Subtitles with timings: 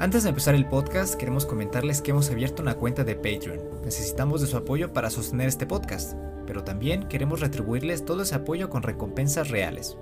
[0.00, 3.82] Antes de empezar el podcast, queremos comentarles que hemos abierto una cuenta de Patreon.
[3.84, 8.70] Necesitamos de su apoyo para sostener este podcast, pero también queremos retribuirles todo ese apoyo
[8.70, 9.98] con recompensas reales.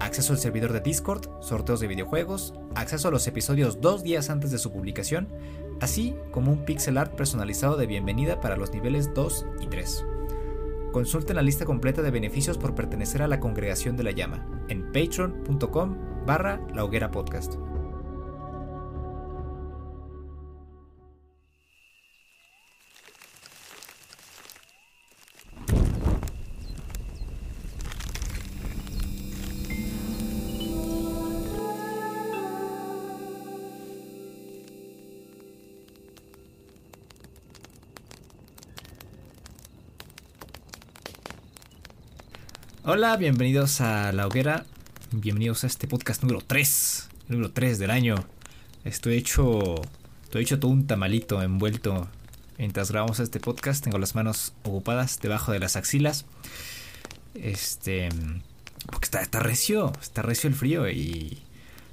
[0.00, 4.50] Acceso al servidor de Discord, sorteos de videojuegos, acceso a los episodios dos días antes
[4.50, 5.28] de su publicación,
[5.82, 10.06] así como un pixel art personalizado de bienvenida para los niveles 2 y 3.
[10.92, 14.90] Consulten la lista completa de beneficios por pertenecer a la congregación de la llama en
[14.92, 15.94] patreon.com
[16.24, 17.56] barra la hoguera podcast.
[42.88, 44.64] Hola, bienvenidos a La Hoguera.
[45.10, 47.08] Bienvenidos a este podcast número 3.
[47.26, 48.14] Número 3 del año.
[48.84, 49.74] Estoy hecho.
[50.22, 52.06] Estoy hecho todo un tamalito envuelto.
[52.58, 56.26] Mientras grabamos este podcast, tengo las manos ocupadas debajo de las axilas.
[57.34, 58.08] Este.
[58.86, 59.92] Porque está, está recio.
[60.00, 60.88] Está recio el frío.
[60.88, 61.42] Y.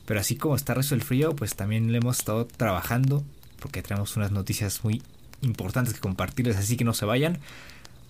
[0.05, 3.23] Pero así como está recio el frío, pues también le hemos estado trabajando.
[3.59, 5.01] Porque tenemos unas noticias muy
[5.41, 7.39] importantes que compartirles, así que no se vayan.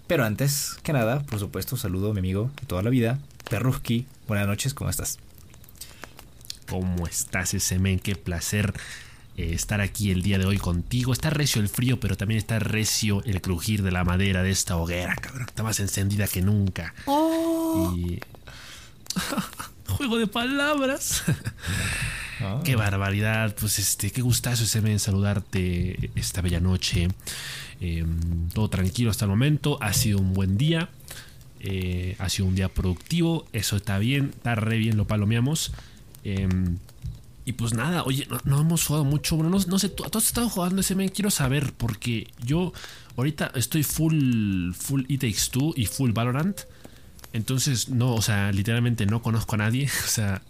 [0.08, 4.06] Pero antes que nada, por supuesto, saludo a mi amigo de toda la vida, Perruski.
[4.28, 5.18] Buenas noches, ¿cómo estás?
[6.70, 8.00] ¿Cómo estás, ese men?
[8.00, 8.74] Qué placer
[9.38, 11.14] eh, estar aquí el día de hoy contigo.
[11.14, 14.76] Está recio el frío, pero también está recio el crujir de la madera de esta
[14.76, 15.48] hoguera, cabrón.
[15.48, 16.94] Está más encendida que nunca.
[17.06, 17.94] Oh.
[17.96, 18.20] Y...
[19.88, 21.24] Juego de palabras.
[22.64, 23.56] Qué barbaridad.
[23.60, 27.10] Pues este, qué gustazo ese men saludarte esta bella noche.
[27.80, 29.78] Em, todo tranquilo hasta el momento.
[29.82, 30.90] Ha sido un buen día.
[31.60, 33.46] Eh, ha sido un día productivo.
[33.54, 34.32] Eso está bien.
[34.36, 35.74] Está re bien, lo palomeamos.
[36.24, 36.78] Em,
[37.46, 39.36] y pues nada, oye, no, hemos jugado mucho.
[39.36, 41.10] Bueno, no, sé, ¿tú, has estado jugando ese men?
[41.10, 42.72] Quiero saber, porque yo
[43.18, 46.62] ahorita estoy full, full It Takes y full Valorant.
[47.34, 49.90] Entonces, no, o sea, literalmente no conozco a nadie.
[50.06, 50.42] O sea,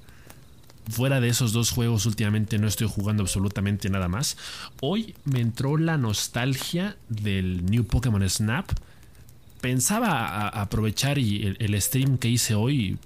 [0.89, 4.37] fuera de esos dos juegos últimamente no estoy jugando absolutamente nada más.
[4.81, 8.71] Hoy me entró la nostalgia del New Pokémon Snap.
[9.61, 12.97] Pensaba aprovechar y el, stream que hice hoy,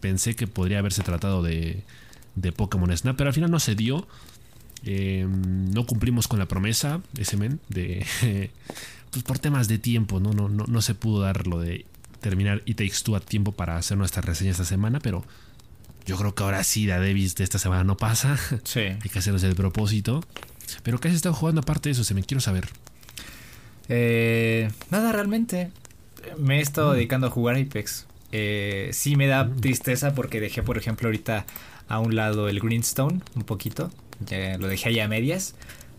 [0.00, 1.82] pensé que podría haberse tratado de,
[2.56, 4.06] Pokémon Snap, pero al final no se dio.
[4.84, 8.04] Em, no cumplimos con la promesa, ese men, de...
[9.10, 10.34] pues por temas de tiempo, ¿no?
[10.34, 11.86] No, no, no se pudo dar lo de
[12.20, 15.24] terminar It Takes Two a tiempo para hacer nuestra reseña esta semana, pero
[16.06, 18.38] yo creo que ahora sí la Davis de esta semana no pasa.
[18.64, 18.80] Sí.
[18.80, 20.22] Hay que hacernos el propósito.
[20.82, 22.04] Pero ¿qué has estado jugando aparte de eso?
[22.04, 22.68] Se me quiero saber.
[23.88, 25.70] Eh, nada, realmente.
[26.38, 26.94] Me he estado mm.
[26.94, 28.06] dedicando a jugar Apex.
[28.32, 29.60] Eh, sí me da mm.
[29.60, 31.46] tristeza porque dejé, por ejemplo, ahorita
[31.88, 33.90] a un lado el Greenstone, un poquito.
[34.26, 35.54] Ya lo dejé ahí a medias.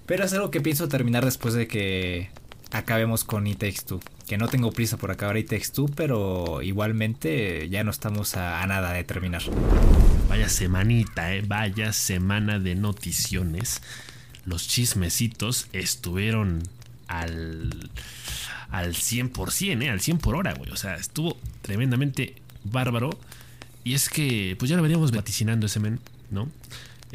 [0.06, 2.30] Pero es algo que pienso terminar después de que
[2.72, 4.00] acabemos con It Takes Two.
[4.28, 8.92] Que no tengo prisa por acabar Takes Two, pero igualmente ya no estamos a, nada
[8.94, 9.44] de terminar.
[10.28, 11.44] Vaya semanita, ¿eh?
[11.46, 13.82] vaya semana de noticiones.
[14.46, 16.64] Los chismecitos estuvieron
[17.08, 17.92] al,
[18.72, 19.90] al 100%, ¿eh?
[19.90, 20.72] al 100 por hora, güey.
[20.72, 23.12] O sea, estuvo tremendamente bárbaro.
[23.84, 26.00] Y es que, pues ya lo veníamos vaticinando ese men,
[26.32, 26.50] ¿no?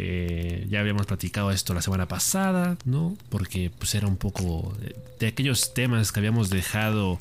[0.03, 3.19] Eh, ya habíamos platicado esto la semana pasada, ¿no?
[3.29, 4.75] Porque pues era un poco
[5.19, 7.21] de, aquellos temas que habíamos dejado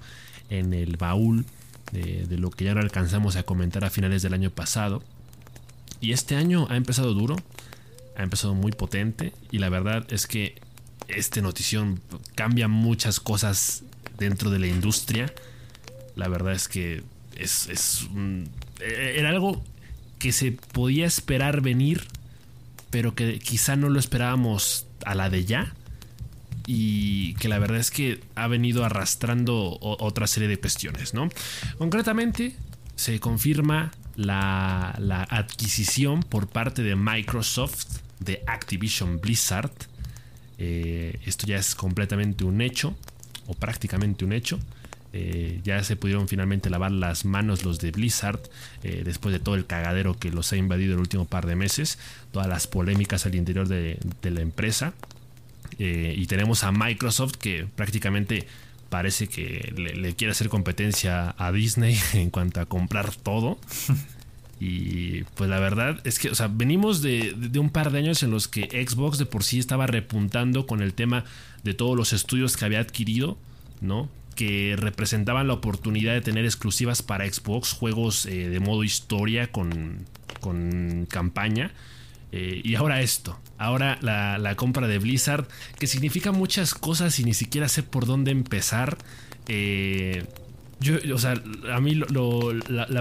[0.50, 1.46] en el baúl
[1.92, 5.04] de, lo que ya no alcanzamos a comentar a finales del año pasado.
[6.00, 7.36] Y este año ha empezado duro,
[8.16, 10.56] ha empezado muy potente y la verdad es que
[11.10, 12.00] este notición
[12.36, 13.84] cambia muchas cosas
[14.18, 15.34] dentro de la industria.
[16.16, 17.04] La verdad es que
[17.36, 18.08] es, es
[18.80, 19.62] e, era algo
[20.18, 22.08] que se podía esperar venir
[22.90, 25.74] pero que quizá no lo esperábamos a la de ya.
[26.66, 31.30] Y que la verdad es que ha venido arrastrando otra serie de cuestiones, ¿no?
[31.80, 32.56] Concretamente,
[32.96, 34.92] se confirma la,
[35.30, 39.72] adquisición por parte de Microsoft de Activision Blizzard.
[40.58, 42.96] Eh, esto ya es completamente un hecho,
[43.48, 44.60] o prácticamente un hecho.
[45.12, 48.40] Eh, ya se pudieron finalmente lavar las manos los de Blizzard
[48.84, 51.98] eh, después de todo el cagadero que los ha invadido el último par de meses,
[52.32, 54.94] todas las polémicas al interior de, la empresa.
[55.80, 58.46] Eh, y tenemos a Microsoft que prácticamente
[58.90, 63.58] parece que le, quiere hacer competencia a Disney en cuanto a comprar todo.
[64.62, 68.24] Y pues la verdad es que, o sea, venimos de, de, un par de años
[68.24, 71.24] en los que Xbox de por sí estaba repuntando con el tema
[71.64, 73.38] de todos los estudios que había adquirido,
[73.80, 74.10] ¿no?
[74.40, 80.06] Que representaban la oportunidad de tener exclusivas para Xbox, juegos eh, de modo historia con,
[80.40, 81.74] con campaña.
[82.32, 85.46] Eh, y ahora esto, ahora la, compra de Blizzard,
[85.78, 88.98] que significa muchas cosas y ni siquiera sé por dónde empezar.
[89.50, 90.24] Eh,
[90.80, 91.34] yo, o sea,
[91.74, 92.02] a mí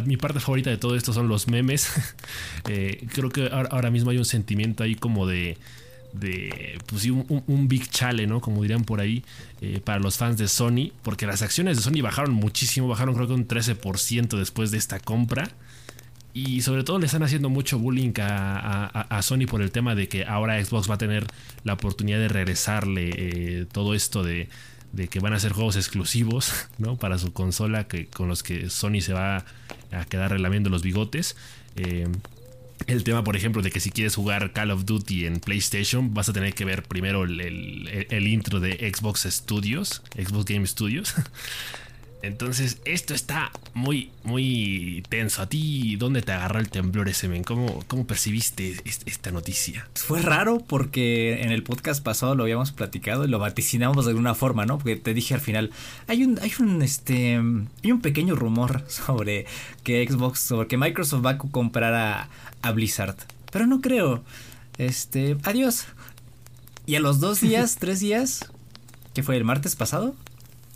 [0.07, 1.89] mi parte favorita de todo esto son los memes.
[2.69, 5.57] Eh, creo que ahora, mismo hay un sentimiento ahí como de,
[6.13, 8.41] de pues sí, un, big chale, ¿no?
[8.41, 9.25] Como dirían por ahí,
[9.85, 13.35] para los fans de Sony, porque las acciones de Sony bajaron muchísimo, bajaron creo que
[13.35, 15.51] un 13% después de esta compra.
[16.35, 20.25] Y sobre todo le están haciendo mucho bullying a, Sony por el tema de que
[20.25, 21.27] ahora Xbox va a tener
[21.65, 24.49] la oportunidad de regresarle eh, todo esto de,
[25.11, 26.97] que van a ser juegos exclusivos ¿no?
[26.97, 29.45] para su consola que, con los que Sony se va
[29.91, 31.37] a quedar relamiendo los bigotes.
[31.75, 32.07] Eh,
[32.89, 36.29] el tema, por ejemplo, de que si quieres jugar Call of Duty en PlayStation, vas
[36.29, 41.15] a tener que ver primero el, el intro de Xbox Studios, Xbox Game Studios.
[42.21, 45.43] Entonces, esto está muy, muy tenso.
[45.43, 47.45] ¿A ti dónde te agarró el temblor ese, men?
[47.45, 49.89] ¿Cómo, cómo percibiste esta noticia?
[49.95, 54.35] Fue raro porque en el podcast pasado lo habíamos platicado y lo vaticinamos de alguna
[54.35, 54.79] forma, ¿no?
[54.79, 55.71] Porque te dije al final,
[56.09, 59.47] hay un, hay un, este, hay un pequeño rumor sobre
[59.85, 62.29] que Xbox, sobre que Microsoft va a comprar a,
[62.63, 63.17] a Blizzard.
[63.53, 64.25] Pero no creo.
[64.77, 65.87] Este, adiós.
[66.85, 68.47] Y a los dos días, tres días,
[69.15, 70.17] que fue el martes pasado,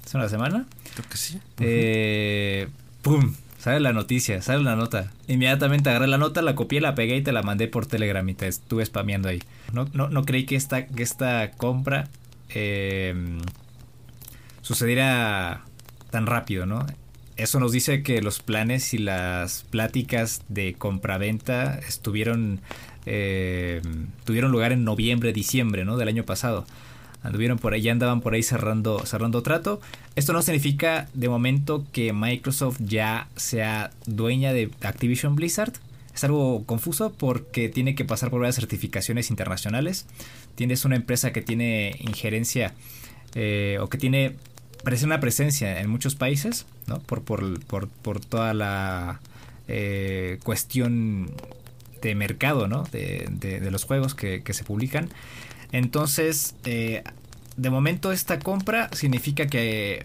[0.04, 1.38] hace una semana, Creo que sí.
[1.60, 2.68] Eh,
[3.02, 3.34] ¡Pum!
[3.58, 5.12] Sale la noticia, sale la nota.
[5.28, 8.34] Inmediatamente agarré la nota, la copié, la pegué y te la mandé por Telegram y
[8.34, 9.40] te estuve spameando ahí.
[9.72, 12.08] No, no, no creí que esta, que esta compra
[12.48, 13.14] eh,
[14.62, 15.64] sucediera
[16.10, 16.84] tan rápido, ¿no?
[17.36, 22.60] Eso nos dice que los planes y las pláticas de compraventa estuvieron
[23.06, 23.80] eh,
[24.24, 25.96] tuvieron lugar en noviembre, diciembre, ¿no?
[25.96, 26.66] Del año pasado
[27.22, 29.80] anduvieron por ahí, ya andaban por ahí cerrando, cerrando trato.
[30.16, 35.72] Esto no significa de momento que Microsoft ya sea dueña de Activision Blizzard.
[36.14, 40.06] Es algo confuso porque tiene que pasar por varias certificaciones internacionales.
[40.56, 42.74] Tienes una empresa que tiene injerencia
[43.34, 44.36] eh, o que tiene
[45.04, 47.00] una presencia en muchos países, ¿no?
[47.00, 49.20] Por, por, toda la
[49.68, 51.30] eh, cuestión
[52.02, 52.82] de mercado, ¿no?
[52.92, 55.08] De, los juegos que, que se publican.
[55.72, 57.02] Entonces, eh,
[57.56, 60.04] de momento esta compra significa que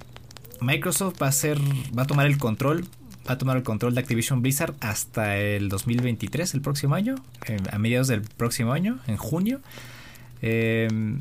[0.62, 1.60] Microsoft va a ser,
[1.98, 2.88] va a tomar el control,
[3.28, 7.16] va a tomar el control de Activision Blizzard hasta el 2023, el próximo año,
[7.72, 9.62] a mediados del próximo año, en junio.
[10.42, 11.19] Em,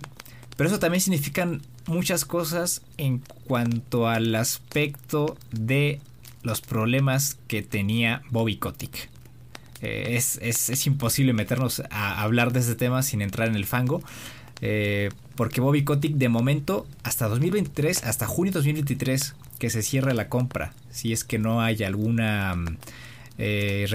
[0.57, 6.01] pero eso también significan muchas cosas en cuanto al aspecto de
[6.43, 9.11] los problemas que tenía Bobby Kotick.
[9.83, 14.03] Eh, es, imposible meternos a hablar de este tema sin entrar en el fango.
[14.62, 20.14] Eh, porque Bobby Kotick de momento hasta 2023, hasta junio de 2023 que se cierre
[20.14, 22.79] la compra, si es que no hay alguna mm,
[23.38, 23.87] eh,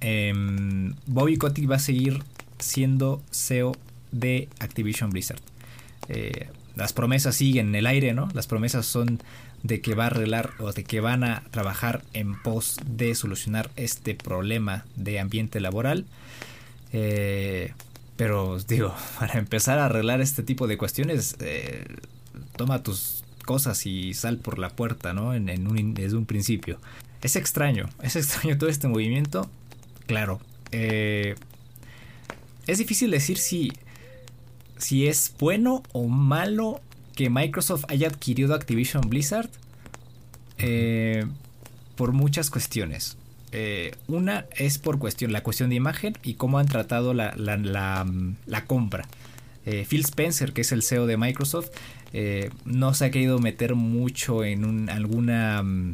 [0.00, 2.22] em, Bobby Kotick va a seguir
[2.58, 3.76] siendo CEO
[4.12, 5.40] de Activision Blizzard.
[6.76, 8.28] las promesas siguen en el aire, ¿no?
[8.34, 9.20] Las promesas son
[9.62, 13.70] de que va a arreglar o de que van a trabajar en pos de solucionar
[13.76, 16.06] este problema de ambiente laboral.
[16.92, 17.72] Eh,
[18.18, 21.86] pero digo, para empezar a arreglar este tipo de cuestiones, eh,
[22.56, 25.32] toma tus cosas y sal por la puerta, ¿no?
[25.32, 26.78] En, un, desde un principio.
[27.22, 29.48] Es extraño, es extraño todo este movimiento.
[30.06, 30.40] Claro,
[30.72, 31.36] eh,
[32.66, 33.72] es difícil decir si,
[34.76, 36.80] si es bueno o malo
[37.14, 39.50] que Microsoft haya adquirido Activision Blizzard
[40.58, 41.24] eh,
[41.96, 43.16] por muchas cuestiones.
[43.52, 47.34] Eh, una es por cuestión, la cuestión de imagen y cómo han tratado la,
[48.66, 49.06] compra.
[49.66, 51.70] Eh, Phil Spencer, que es el CEO de Microsoft,
[52.64, 55.92] no se ha querido meter mucho en alguna mm,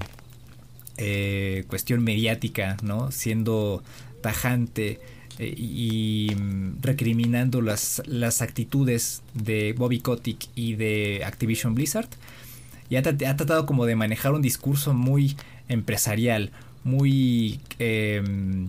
[1.68, 2.76] cuestión mediática.
[3.10, 3.82] Siendo
[4.24, 5.00] tajante
[5.38, 8.00] eh, y mm, recriminando las,
[8.40, 12.08] actitudes de Bobby Kotick y de Activision Blizzard.
[12.88, 15.36] Y ha, tratado como de manejar un discurso muy
[15.68, 16.52] empresarial,
[16.84, 17.60] muy...
[17.78, 18.68] Em,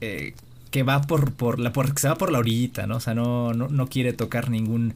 [0.00, 0.34] eh,
[0.70, 2.96] que va por, por la por, se va por la orillita, ¿no?
[2.96, 4.94] O sea, no, no, quiere tocar ningún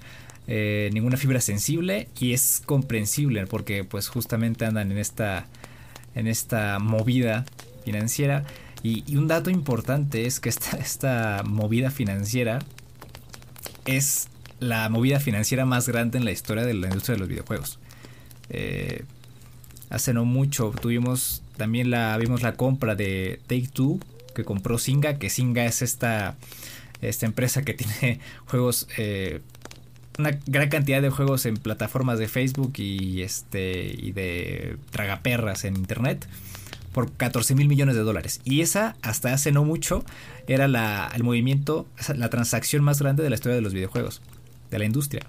[0.49, 5.47] eh, ninguna fibra sensible y es comprensible porque pues justamente andan en esta
[6.17, 7.45] en esta movida
[7.85, 8.45] financiera
[8.83, 12.59] y, un dato importante es que esta, esta movida financiera
[13.87, 14.29] es
[14.61, 17.79] la movida financiera más grande en la historia de la industria de los videojuegos.
[18.51, 19.05] Eh,
[19.91, 24.00] hace no mucho tuvimos también la vimos la compra de Take Two
[24.35, 26.37] que compró Singa, que Singa es esta
[27.03, 29.41] esta empresa que tiene juegos eh,
[30.19, 35.77] una gran cantidad de juegos en plataformas de Facebook y este y de tragaperras en
[35.77, 36.27] internet
[36.93, 38.41] por 14 mil millones de dólares.
[38.45, 40.05] Y esa, hasta hace no mucho,
[40.49, 41.87] era la, el movimiento,
[42.17, 44.21] la transacción más grande de la historia de los videojuegos,
[44.71, 45.23] de la industria.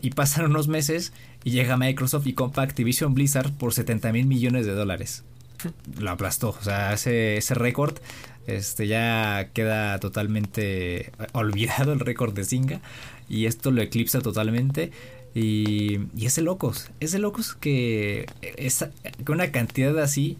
[0.00, 1.12] Y pasan unos meses
[1.44, 5.24] y llega Microsoft y compra Activision Blizzard por 70 mil millones de dólares.
[5.98, 7.98] Lo aplastó, o sea, ese, ese récord
[8.46, 12.80] este, ya queda totalmente olvidado el récord de Zynga
[13.28, 14.90] y esto lo eclipsa totalmente.
[15.32, 18.90] Y, y es de locos, es de locos que, esa,
[19.24, 20.38] que una cantidad así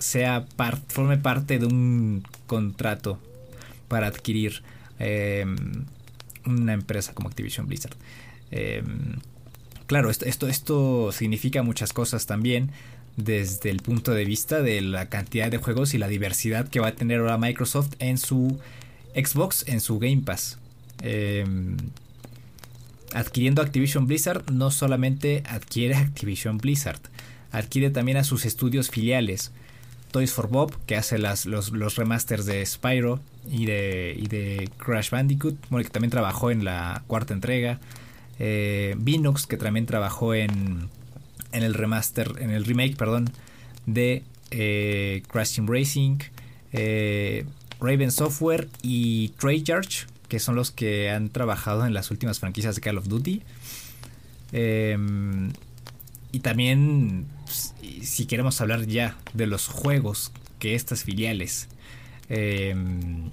[0.00, 0.46] sea
[0.88, 3.20] forme parte de un contrato
[3.86, 4.64] para adquirir
[4.98, 5.84] em,
[6.44, 7.96] una empresa como Activision Blizzard.
[8.50, 9.20] Em,
[9.86, 12.70] claro, esto, esto, esto significa muchas cosas también
[13.16, 16.88] desde el punto de vista de la cantidad de juegos y la diversidad que va
[16.88, 18.58] a tener ahora Microsoft en su
[19.14, 20.58] Xbox, en su Game Pass.
[21.02, 21.76] Em,
[23.12, 27.00] adquiriendo Activision Blizzard, no solamente adquiere Activision Blizzard,
[27.52, 29.52] adquiere también a sus estudios filiales.
[30.10, 35.10] Toys for Bob, que hace las, los, remasters de Spyro y de, y de Crash
[35.10, 37.80] Bandicoot, que también trabajó en la cuarta entrega.
[38.38, 38.96] Eh,
[39.48, 40.88] que también trabajó en,
[41.52, 43.30] en el remaster, en el remake, perdón,
[43.86, 46.18] de eh, Crash Team Racing,
[46.72, 47.44] eh,
[47.80, 52.80] Raven Software y Treyarch, que son los que han trabajado en las últimas franquicias de
[52.80, 53.42] Call of Duty.
[54.52, 55.52] Em,
[56.32, 61.68] y también, pues, si queremos hablar ya de los juegos que estas filiales
[62.28, 63.30] em,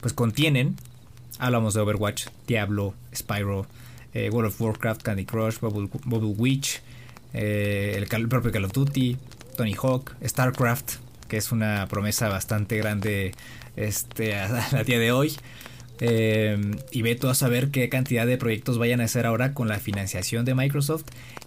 [0.00, 0.76] pues contienen,
[1.38, 3.66] hablamos de Overwatch, Diablo, Spyro,
[4.16, 5.88] eh, World of Warcraft, Candy Crush, Bubble,
[6.38, 6.80] Witch,
[7.34, 9.18] eh, el, propio Call of Duty,
[9.58, 10.94] Tony Hawk, StarCraft,
[11.28, 13.34] que es una promesa bastante grande
[13.76, 15.36] este, a día de hoy.
[16.00, 16.58] Eh,
[16.90, 19.78] y ve todo a saber qué cantidad de proyectos vayan a hacer ahora con la
[19.80, 21.04] financiación de Microsoft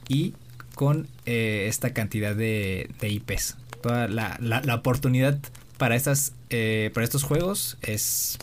[0.07, 0.35] y
[0.75, 3.57] con esta cantidad de, IPs.
[3.81, 5.39] Toda la, oportunidad
[5.77, 8.37] para, estas, para estos juegos es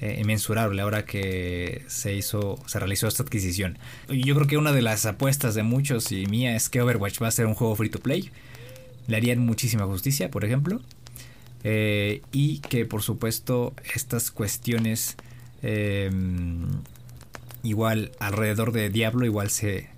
[0.00, 3.78] inmensurable ahora que se hizo, se realizó esta adquisición.
[4.08, 7.28] Yo creo que una de las apuestas de muchos y mía es que Overwatch va
[7.28, 8.30] a ser un juego free to play.
[9.06, 10.80] Le harían muchísima justicia, por ejemplo.
[11.64, 15.16] y que por supuesto estas cuestiones
[15.62, 16.68] Em,
[17.62, 19.88] igual alrededor de Diablo igual se,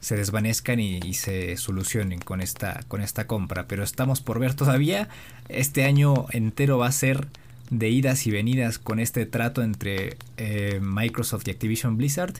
[0.00, 3.66] se desvanezcan y, se solucionen con esta, con esta compra.
[3.66, 5.08] Pero estamos por ver todavía.
[5.48, 7.26] Este año entero va a ser
[7.70, 12.34] de idas y venidas con este trato entre eh, Microsoft y Activision Blizzard.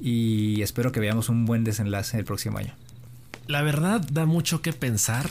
[0.00, 2.74] Y espero que veamos un buen desenlace el próximo año.
[3.46, 5.28] La verdad da mucho que pensar.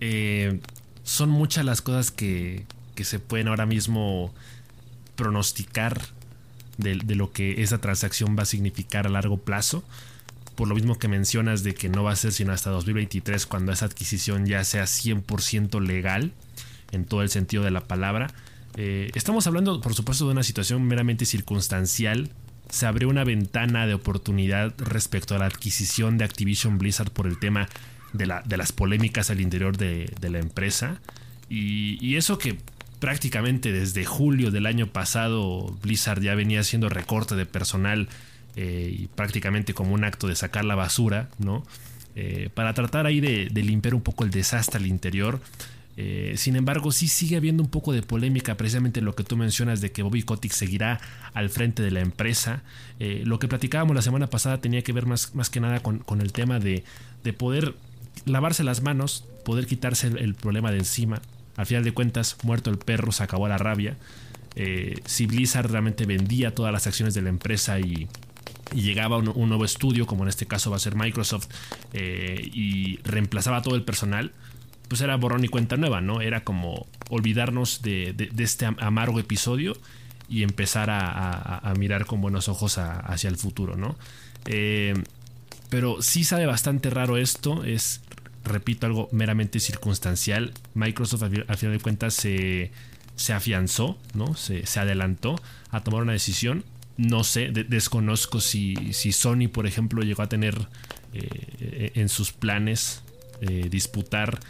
[0.00, 0.60] Eh,
[1.02, 2.64] son muchas las cosas que,
[2.94, 4.32] que se pueden ahora mismo
[5.16, 6.00] pronosticar
[6.78, 9.82] de, lo que esa transacción va a significar a largo plazo.
[10.54, 13.72] Por lo mismo que mencionas de que no va a ser sino hasta 2023 cuando
[13.72, 16.32] esa adquisición ya sea 100% legal
[16.92, 18.28] en todo el sentido de la palabra.
[18.76, 22.30] Eh, estamos hablando, por supuesto, de una situación meramente circunstancial.
[22.68, 27.38] Se abrió una ventana de oportunidad respecto a la adquisición de Activision Blizzard por el
[27.38, 27.68] tema
[28.12, 31.00] de, las polémicas al interior de, la empresa.
[31.48, 32.58] y, eso que
[32.98, 38.08] prácticamente desde julio del año pasado Blizzard ya venía haciendo recorte de personal
[38.56, 41.62] eh, y prácticamente como un acto de sacar la basura, ¿no?
[42.14, 45.40] Eh, para tratar ahí de, limpiar un poco el desastre al interior.
[45.96, 49.80] Eh, sin embargo, sí sigue habiendo un poco de polémica, precisamente lo que tú mencionas
[49.80, 51.00] de que Bobby Kotick seguirá
[51.32, 52.62] al frente de la empresa.
[52.98, 56.32] lo que platicábamos la semana pasada tenía que ver más, más que nada con, el
[56.32, 56.84] tema de,
[57.38, 57.74] poder
[58.24, 61.20] lavarse las manos, poder quitarse el problema de encima,
[61.56, 63.96] al final de cuentas, muerto el perro, se acabó la rabia.
[64.56, 68.08] Eh, si Blizzard realmente vendía todas las acciones de la empresa y,
[68.74, 71.46] llegaba un, un, nuevo estudio, como en este caso va a ser Microsoft,
[71.92, 74.32] eh, y reemplazaba todo el personal,
[74.88, 76.20] pues era borrón y cuenta nueva, ¿no?
[76.20, 79.76] Era como olvidarnos de, este amargo episodio
[80.28, 83.96] y empezar a, mirar con buenos ojos hacia el futuro, ¿no?
[84.46, 84.94] Eh,
[85.68, 88.02] pero sí sabe bastante raro esto, es
[88.44, 90.52] repito, algo meramente circunstancial.
[90.74, 92.70] Microsoft, a final de cuentas, se,
[93.32, 94.34] afianzó, ¿no?
[94.34, 95.36] Se, adelantó
[95.70, 96.64] a tomar una decisión.
[96.96, 100.68] No sé, desconozco si, si, Sony, por ejemplo, llegó a tener
[101.12, 103.02] eh, en sus planes
[103.42, 104.40] eh, disputar,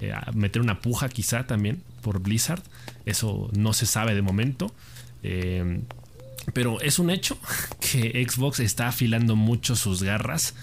[0.00, 2.62] eh, meter una puja quizá también por Blizzard.
[3.04, 4.72] Eso no se sabe de momento.
[6.52, 7.38] pero es un hecho
[7.80, 10.54] que Xbox está afilando mucho sus garras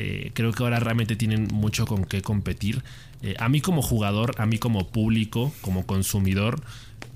[0.00, 2.84] eh, creo que ahora realmente tienen mucho con qué competir.
[3.20, 6.62] Eh, a mí como jugador, a mí como público, como consumidor,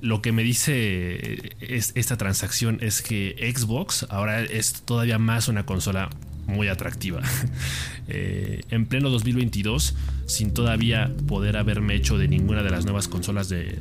[0.01, 6.11] lo que me dice esta transacción es que Xbox ahora es todavía más una consola
[6.47, 7.23] muy atractiva.
[8.09, 9.95] Eh, en pleno 2022,
[10.27, 13.79] sin todavía poder haberme hecho de ninguna de las nuevas consolas de,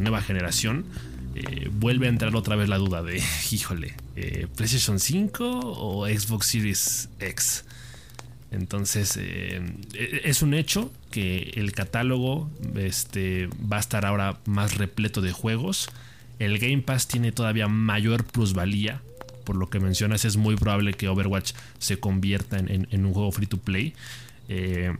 [0.00, 0.86] nueva generación,
[1.34, 6.46] eh, vuelve a entrar otra vez la duda de, híjole, eh, PlayStation 5 o Xbox
[6.46, 7.64] Series X.
[8.52, 9.60] Entonces, e,
[10.22, 15.90] es un hecho que el catálogo este, va a estar ahora más repleto de juegos.
[16.38, 19.02] El Game Pass tiene todavía mayor plusvalía
[19.44, 23.46] por lo que mencionas, es muy probable que Overwatch se convierta en, un juego free
[23.46, 23.94] to play.
[24.48, 24.94] Eh,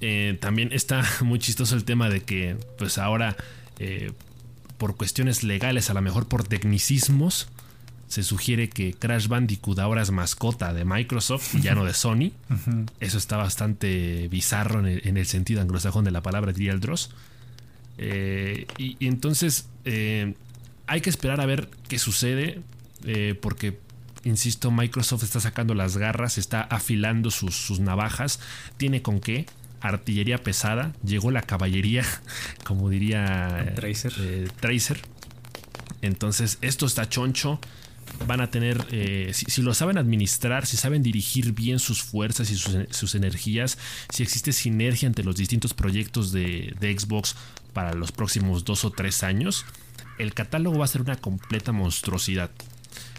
[0.00, 3.36] eh, también está muy chistoso el tema de que, pues ahora,
[3.78, 4.12] eh,
[4.78, 7.48] por cuestiones legales, a lo mejor por tecnicismos,
[8.08, 12.30] se sugiere que Crash Bandicoot ahora es mascota de Microsoft y ya no de Sony.
[13.00, 17.10] Eso está bastante bizarro en el, sentido anglosajón de la palabra, diría el Dross.
[17.98, 19.68] y, entonces
[20.86, 22.60] hay que esperar a ver qué sucede.
[23.06, 23.78] Eh, porque,
[24.24, 28.40] insisto, Microsoft está sacando las garras, está afilando sus, navajas,
[28.76, 29.46] tiene con qué.
[29.80, 32.04] Artillería pesada, llegó la caballería,
[32.64, 34.12] como diría Tracer.
[34.18, 35.00] Eh, Tracer.
[36.02, 37.60] Entonces, esto está choncho
[38.26, 42.56] van a tener, eh, si, lo saben administrar, si saben dirigir bien sus fuerzas y
[42.56, 43.78] sus, energías,
[44.10, 47.36] si existe sinergia entre los distintos proyectos de, de, Xbox
[47.72, 49.66] para los próximos dos o tres años,
[50.18, 52.50] el catálogo va a ser una completa monstruosidad.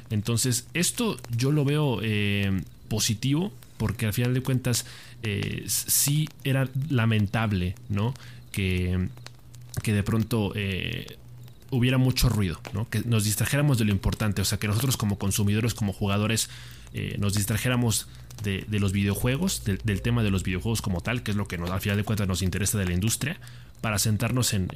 [0.09, 4.85] Entonces, esto yo lo veo eh, positivo porque al final de cuentas
[5.23, 8.13] eh, sí era lamentable, ¿no?
[8.51, 9.09] Que,
[9.83, 11.17] que de pronto eh,
[11.71, 12.89] hubiera mucho ruido, ¿no?
[12.89, 16.49] Que nos distrajéramos de lo importante, o sea, que nosotros como consumidores, como jugadores,
[17.19, 18.07] nos distrajéramos
[18.43, 21.69] de, los videojuegos, del tema de los videojuegos como tal, que es lo que nos,
[21.69, 23.39] al final de cuentas nos interesa de la industria,
[23.81, 24.67] para sentarnos en,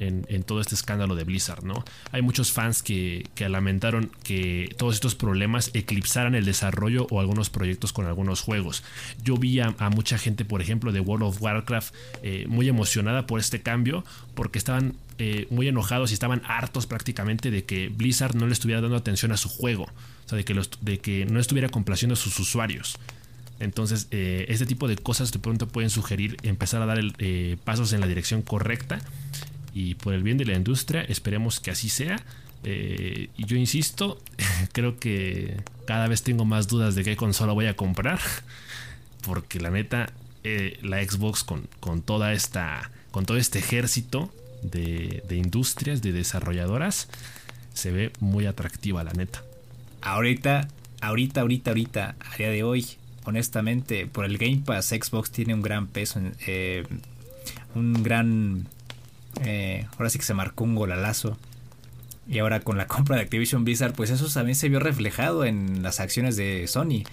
[0.46, 1.84] todo este escándalo de Blizzard, ¿no?
[2.12, 7.92] Hay muchos fans que, lamentaron que todos estos problemas eclipsaran el desarrollo o algunos proyectos
[7.92, 8.84] con algunos juegos.
[9.24, 13.40] Yo vi a, mucha gente, por ejemplo, de World of Warcraft eh, muy emocionada por
[13.40, 18.48] este cambio porque estaban eh, muy enojados y estaban hartos prácticamente de que Blizzard no
[18.48, 21.68] le estuviera dando atención a su juego, o sea, de que, de que no estuviera
[21.68, 22.98] complaciendo a sus usuarios.
[23.60, 27.92] Entonces, eh, este tipo de cosas de pronto pueden sugerir empezar a dar eh, pasos
[27.92, 28.98] en la dirección correcta.
[29.72, 32.20] Y por el bien de la industria, esperemos que así sea.
[32.64, 34.20] Eh, y yo insisto,
[34.72, 38.18] creo que cada vez tengo más dudas de qué consola voy a comprar.
[39.24, 40.12] Porque la neta,
[40.82, 42.90] la Xbox con, con, toda esta.
[43.12, 44.32] con todo este ejército
[44.62, 47.08] de, industrias, de desarrolladoras,
[47.74, 49.42] se ve muy atractiva, la neta.
[50.00, 50.68] Ahorita,
[51.00, 52.86] ahorita, ahorita, ahorita, a día de hoy,
[53.24, 56.84] honestamente, por el Game Pass, Xbox tiene un gran peso, eh,
[57.74, 58.66] un gran...
[59.44, 61.38] Eh, ahora sí que se marcó un golalazo.
[62.28, 65.82] Y ahora con la compra de Activision Blizzard, pues eso también se vio reflejado en
[65.82, 67.04] las acciones de Sony.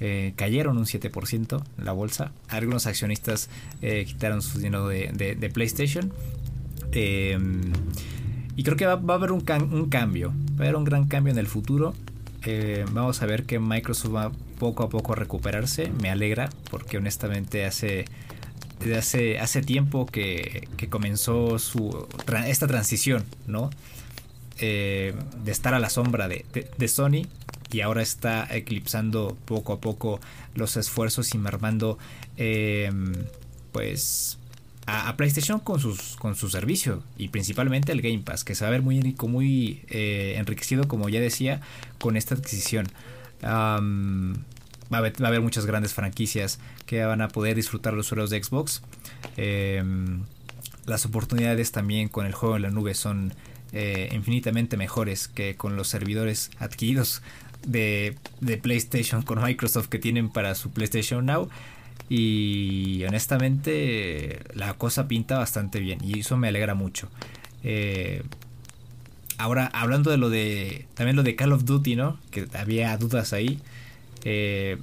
[0.00, 2.30] Eh, cayeron un 7% en la bolsa.
[2.48, 6.12] Algunos accionistas quitaron su dinero de, PlayStation.
[6.92, 10.32] Y creo que va, a haber un, cambio.
[10.52, 11.94] Va a haber un gran cambio en el futuro.
[12.92, 15.90] vamos a ver que Microsoft va poco a poco recuperarse.
[16.02, 18.04] Me alegra porque honestamente hace,
[18.96, 22.06] hace, hace tiempo que, comenzó su,
[22.46, 23.70] esta transición, ¿no?
[24.60, 27.26] Eh, de estar a la sombra de, Sony
[27.70, 30.20] y ahora está eclipsando poco a poco
[30.54, 31.96] los esfuerzos y mermando
[32.36, 32.90] eh,
[33.70, 34.38] pues
[34.88, 38.68] a, PlayStation con sus con su servicio y principalmente el Game Pass que se va
[38.68, 41.60] a ver muy eh, enriquecido como ya decía
[41.98, 42.86] con esta adquisición
[44.92, 48.82] va, a haber, muchas grandes franquicias que van a poder disfrutar los usuarios de Xbox.
[49.36, 50.24] Em,
[50.86, 53.34] las oportunidades también con el juego en la nube son
[53.72, 57.22] eh, infinitamente mejores que con los servidores adquiridos
[57.66, 58.16] de,
[58.62, 61.48] PlayStation con Microsoft que tienen para su PlayStation Now.
[62.08, 67.08] Y honestamente la cosa pinta bastante bien y eso me alegra mucho.
[67.64, 68.22] Eh,
[69.36, 70.86] ahora, hablando de lo de.
[70.94, 72.18] También lo de Call of Duty, ¿no?
[72.30, 73.60] Que había dudas ahí.
[74.24, 74.78] Eh,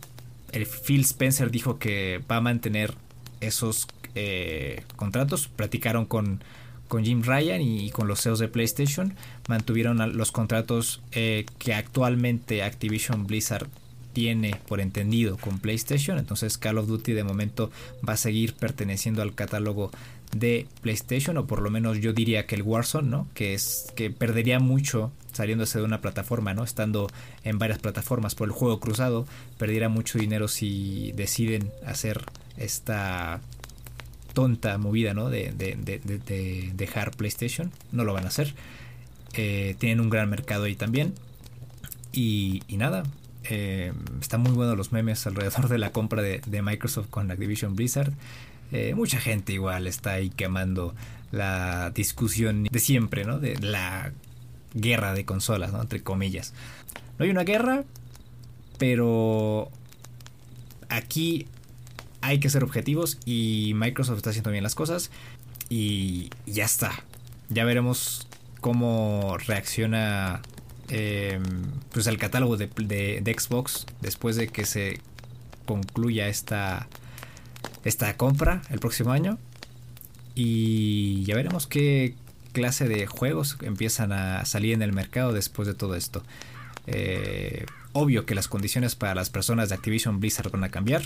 [0.52, 2.94] el Phil Spencer dijo que va a mantener
[3.42, 5.48] esos eh, contratos.
[5.48, 6.44] Platicaron con,
[6.88, 9.16] con Jim Ryan y, con los CEOs de PlayStation.
[9.48, 13.68] Mantuvieron los contratos que actualmente Activision Blizzard
[14.16, 16.18] tiene por entendido con PlayStation.
[16.18, 17.70] Entonces Call of Duty de momento
[18.08, 19.92] va a seguir perteneciendo al catálogo
[20.32, 23.28] de PlayStation o por lo menos yo diría que el Warzone, ¿no?
[23.34, 26.64] Que es que perdería mucho saliéndose de una plataforma, ¿no?
[26.64, 27.10] Estando
[27.44, 32.24] en varias plataformas por el juego cruzado, perdiera mucho dinero si deciden hacer
[32.56, 33.42] esta
[34.32, 35.30] tonta movida, ¿no?
[35.30, 35.52] De,
[36.74, 37.70] dejar PlayStation.
[37.92, 38.56] No lo van a hacer.
[39.34, 41.14] Eh, tienen un gran mercado ahí también.
[42.14, 43.04] Y, nada,
[43.50, 48.14] Eh, están muy buenos los memes alrededor de la compra de, Microsoft con Activision Blizzard.
[48.72, 50.96] Eh, mucha gente igual está ahí quemando
[51.32, 53.40] la discusión de siempre, ¿no?
[53.40, 54.12] De la
[54.74, 55.82] guerra de consolas, ¿no?
[55.82, 56.54] Entre comillas.
[57.18, 57.84] No hay una guerra,
[58.78, 59.70] pero
[60.90, 61.48] aquí
[62.22, 65.12] hay que ser objetivos y Microsoft está haciendo bien las cosas
[65.70, 66.92] y ya está.
[67.50, 68.28] Ya veremos
[68.62, 70.42] cómo reacciona
[70.90, 71.40] eh,
[71.92, 72.68] pues el catálogo de,
[73.38, 75.00] Xbox después de que se
[75.66, 76.88] concluya esta,
[77.84, 79.38] esta compra el próximo año.
[80.36, 82.16] Y ya veremos qué
[82.52, 86.24] clase de juegos empiezan a salir en el mercado después de todo esto.
[86.88, 91.04] Eh, obvio que las condiciones para las personas de Activision Blizzard van a cambiar.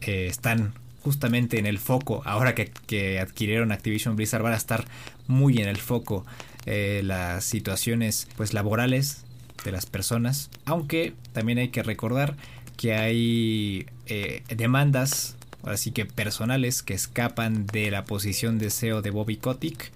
[0.00, 2.22] Eh, están justamente en el foco.
[2.24, 4.86] Ahora que, que, adquirieron Activision Blizzard van a estar
[5.26, 6.24] muy en el foco
[6.66, 9.24] eh, las situaciones pues laborales
[9.64, 10.50] de las personas.
[10.64, 12.36] Aunque también hay que recordar
[12.76, 19.02] que hay eh, demandas, ahora sí que personales, que escapan de la posición de CEO
[19.02, 19.92] de Bobby Kotick.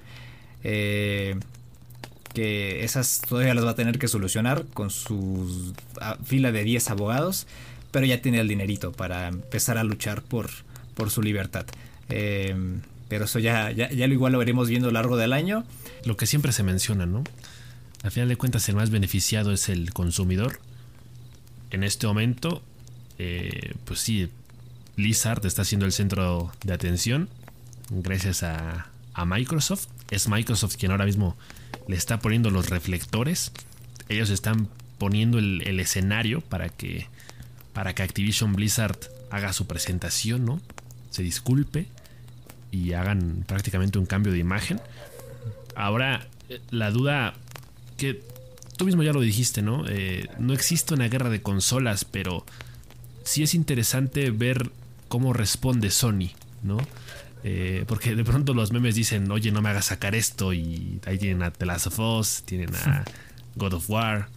[0.64, 1.36] Eh,
[2.34, 6.90] que esas todavía las va a tener que solucionar con su ah, fila de 10
[6.90, 7.46] abogados,
[7.90, 10.50] pero ya tiene el dinerito para empezar a luchar por,
[10.94, 11.64] por su libertad.
[13.08, 15.64] Pero eso ya, ya, ya, lo igual lo veremos viendo a lo largo del año
[16.04, 17.24] lo que siempre se menciona, ¿no?
[18.02, 20.60] Al final de cuentas, el más beneficiado es el consumidor.
[21.70, 22.62] En este momento,
[23.18, 24.30] eh, pues sí,
[24.96, 27.28] Blizzard está siendo el centro de atención
[27.90, 28.90] gracias a,
[29.26, 29.88] Microsoft.
[30.12, 31.36] Es Microsoft quien ahora mismo
[31.88, 33.50] le está poniendo los reflectores.
[34.08, 34.68] Ellos están
[34.98, 37.08] poniendo el, el escenario para que,
[37.72, 38.96] para que Activision Blizzard
[39.32, 40.60] haga su presentación, ¿no?
[41.10, 41.88] Se disculpe
[42.70, 44.80] y hagan prácticamente un cambio de imagen.
[45.74, 46.26] Ahora,
[46.70, 47.34] la duda
[47.96, 48.22] que
[48.76, 49.84] tú mismo ya lo dijiste, ¿no?
[49.88, 52.44] Eh, no existe una guerra de consolas, pero
[53.24, 54.70] sí es interesante ver
[55.08, 56.30] cómo responde Sony,
[56.62, 56.78] ¿no?
[57.44, 60.52] Eh, porque de pronto los memes dicen, oye, no me hagas sacar esto.
[60.52, 63.04] Y ahí tienen a The Last of Us, tienen a
[63.56, 64.28] God of War,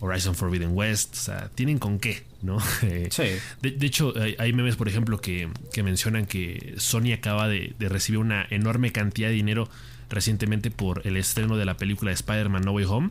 [0.00, 1.14] Horizon Forbidden West.
[1.14, 2.58] O sea, tienen con qué, ¿no?
[2.82, 3.24] Eh, sí.
[3.60, 5.48] de, hecho, hay, memes, por ejemplo, que,
[5.82, 9.68] mencionan que Sony acaba de, recibir una enorme cantidad de dinero
[10.08, 13.10] recientemente por el estreno de la película Spider-Man No Way Home.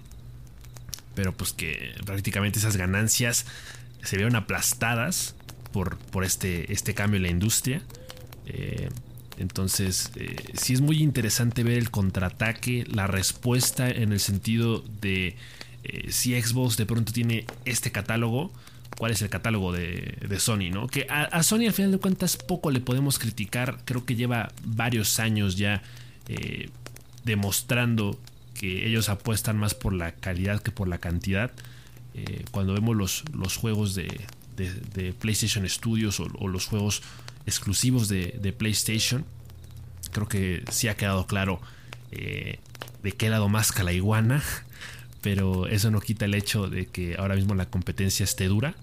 [1.16, 3.46] Pero pues que prácticamente esas ganancias
[4.04, 5.36] se vieron aplastadas
[5.72, 7.82] por, por este, este cambio en la industria.
[8.46, 8.90] Eh,
[9.38, 15.36] entonces, eh, sí es muy interesante ver el contraataque, la respuesta en el sentido de
[15.92, 18.52] eh, si Xbox de pronto tiene este catálogo,
[18.98, 20.88] cuál es el catálogo de, Sony, ¿no?
[20.88, 25.20] Que a, Sony al final de cuentas poco le podemos criticar, creo que lleva varios
[25.20, 25.82] años ya
[27.24, 28.20] demostrando
[28.60, 31.52] que ellos apuestan más por la calidad que por la cantidad.
[32.14, 34.28] Eh, cuando vemos los, juegos de,
[35.20, 37.02] PlayStation Studios o, los juegos
[37.46, 39.26] exclusivos de, PlayStation,
[40.12, 41.62] creo que sí ha quedado claro
[42.12, 42.60] eh,
[43.02, 44.44] de qué lado más la iguana,
[45.22, 48.76] pero eso no quita el hecho de que ahora mismo la competencia esté dura.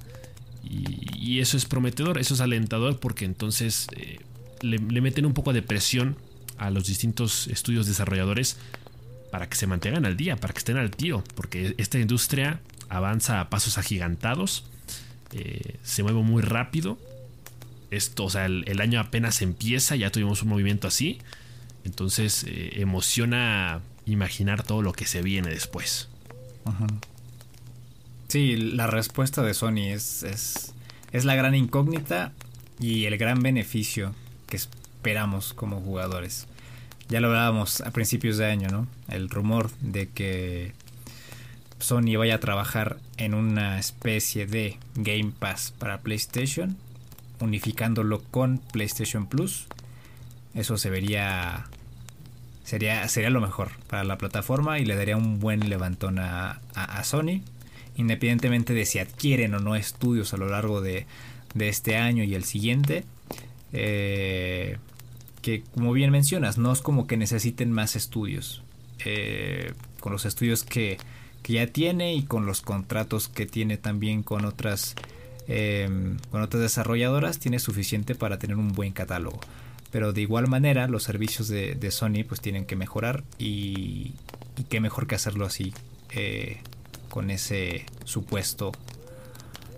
[0.69, 4.21] Y, eso es prometedor, eso es alentador porque entonces eh,
[4.63, 6.17] le, meten un poco de presión
[6.59, 8.57] a los distintos estudios desarrolladores
[9.31, 13.41] para que se mantengan al día, para que estén al tiro, porque esta industria avanza
[13.41, 14.65] a pasos agigantados,
[15.33, 16.99] eh, se mueve muy rápido.
[17.91, 21.19] Esto, o sea, el, año apenas empieza, ya tuvimos un movimiento así.
[21.85, 26.09] Entonces eh, emociona imaginar todo lo que se viene después.
[28.29, 30.75] Sí, la respuesta de Sony es, es,
[31.13, 32.33] es la gran incógnita
[32.81, 34.15] y el gran beneficio
[34.49, 36.47] que esperamos como jugadores.
[37.09, 38.89] Ya lo hablábamos a principios de año, ¿no?
[39.09, 40.73] El rumor de que
[41.79, 46.77] Sony vaya a trabajar en una especie de Game Pass para PlayStation,
[47.41, 49.67] unificándolo con PlayStation Plus.
[50.55, 51.67] Eso se vería
[52.67, 57.05] sería sería lo mejor para la plataforma y le daría un buen levantón a, a,
[57.05, 57.41] Sony,
[57.97, 61.07] independientemente de si adquieren o no estudios a lo largo de,
[61.55, 63.05] de este año y el siguiente.
[63.73, 64.77] Eh,
[65.43, 68.63] que como bien mencionas, no es como que necesiten más estudios.
[69.05, 70.99] Eh, con los estudios que,
[71.45, 74.97] ya tiene y con los contratos que tiene también con otras,
[75.47, 79.39] em, con otras desarrolladoras, tiene suficiente para tener un buen catálogo.
[79.97, 84.13] Pero de igual manera, los servicios de, Sony pues tienen que mejorar y,
[84.59, 85.73] y qué mejor que hacerlo así,
[86.11, 86.59] eh,
[87.09, 88.73] con ese supuesto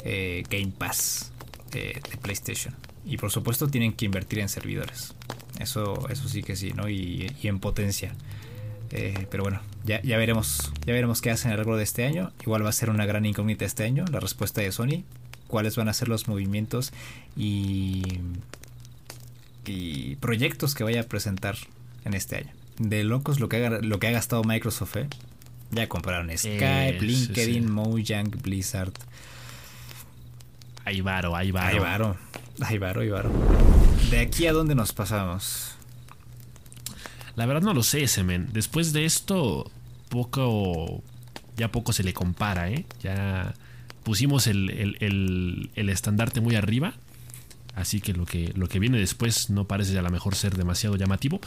[0.03, 1.31] eh, Game Pass
[1.71, 2.75] de PlayStation.
[3.07, 5.15] Y por supuesto tienen que invertir en servidores.
[5.61, 6.89] Eso, eso sí que sí, ¿no?
[6.89, 8.13] Y, en potencia.
[8.91, 10.73] Eh, pero bueno, ya, ya veremos.
[10.85, 12.33] Ya veremos qué hacen a lo largo de este año.
[12.43, 15.05] Igual va a ser una gran incógnita este año, la respuesta de Sony.
[15.47, 16.93] Cuáles van a ser los movimientos
[17.37, 18.03] y,
[19.69, 21.57] y proyectos que vaya a presentar
[22.05, 22.51] en este año.
[22.79, 25.09] De locos lo que ha, lo que ha gastado Microsoft, ¿eh?
[25.71, 27.71] Ya compraron Skype, Eh, sí, LinkedIn, sí.
[27.71, 28.93] Mojang, Blizzard.
[30.85, 31.69] Hay varo, hay varo.
[31.77, 32.17] Ay, varo.
[32.61, 33.31] Ay, varo, ay, varo.
[34.11, 35.75] ¿De aquí a dónde nos pasamos?
[37.37, 38.49] La verdad no lo sé, Semen.
[38.53, 39.71] Después de esto,
[40.09, 41.03] poco.
[41.57, 42.87] Ya poco se le compara, ¿eh?
[43.03, 43.55] Ya
[44.05, 46.95] pusimos el, el- el- el estandarte muy arriba.
[47.75, 50.97] Así que lo, que lo que viene después no parece a lo mejor ser demasiado
[50.97, 51.41] llamativo.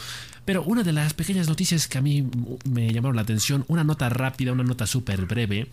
[0.46, 2.26] Pero una de las pequeñas noticias que a mí
[2.64, 5.68] me llamaron la atención, una nota rápida, una nota súper breve,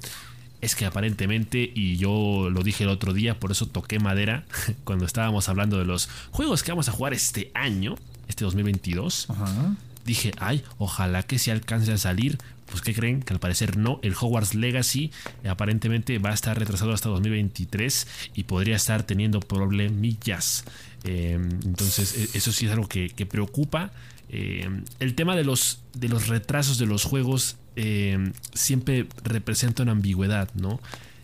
[0.61, 4.45] es que aparentemente, y yo lo dije el otro día, por eso toqué madera
[4.85, 9.77] cuando estábamos hablando de los juegos que vamos a jugar este año, este 2022 Ajá.
[10.05, 12.39] dije, ay, ojalá que se alcance a salir.
[12.71, 13.23] Pues, ¿qué creen?
[13.23, 13.99] Que al parecer no.
[14.03, 15.11] El Hogwarts Legacy
[15.49, 20.65] aparentemente va a estar retrasado hasta 2023 y podría estar teniendo problemillas.
[21.05, 23.93] Eh, entonces, e- eso sí es algo que, preocupa.
[24.31, 24.69] Eh,
[25.01, 30.51] el tema de los, de los retrasos de los juegos eh, siempre representa una ambigüedad,
[30.55, 30.81] ¿no?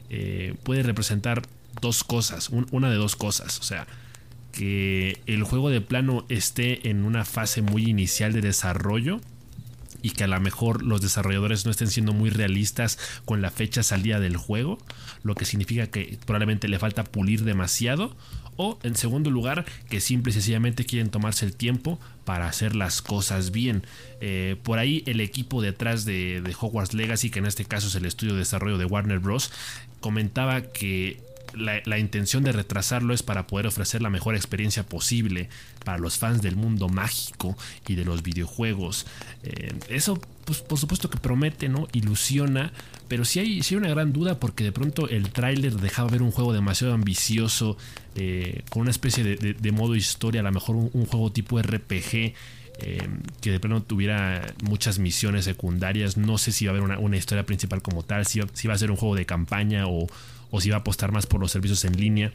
[0.09, 1.43] Eh, puede representar
[1.81, 3.59] dos cosas, un- una de dos cosas.
[3.59, 3.87] O sea,
[4.53, 9.21] que el juego de plano esté en una fase muy inicial de desarrollo
[10.05, 13.83] y que a lo mejor los desarrolladores no estén siendo muy realistas con la fecha
[13.83, 14.77] salida del juego,
[15.23, 18.15] lo que significa que probablemente le falta pulir demasiado.
[18.57, 23.01] O en segundo lugar, que simple y sencillamente quieren tomarse el tiempo para hacer las
[23.01, 23.87] cosas bien.
[24.21, 27.95] Eh, por ahí el equipo detrás de, de Hogwarts Legacy, que en este caso es
[27.95, 29.51] el estudio de desarrollo de Warner Bros.,
[30.01, 31.24] comentaba que
[31.57, 35.49] la, la intención de retrasarlo es para poder ofrecer la mejor experiencia posible
[35.85, 37.57] para los fans del mundo mágico
[37.89, 39.07] y de los videojuegos.
[39.43, 41.89] Eh, eso, pues, por supuesto que promete, ¿no?
[41.93, 42.73] Ilusiona,
[43.09, 46.23] pero sí hay, sí hay una gran duda porque de pronto el tráiler dejaba ver
[46.23, 47.77] un juego demasiado ambicioso,
[48.17, 51.61] eh, con una especie de, de- modo historia, a lo mejor un, un juego tipo
[51.61, 52.35] RPG.
[52.81, 53.09] eh,
[53.41, 56.17] que de plano tuviera muchas misiones secundarias.
[56.17, 58.75] No sé si va a haber una, una historia principal como tal, si, si va
[58.75, 60.09] a ser un juego de campaña o,
[60.55, 62.33] o si va a apostar más por los servicios en línea.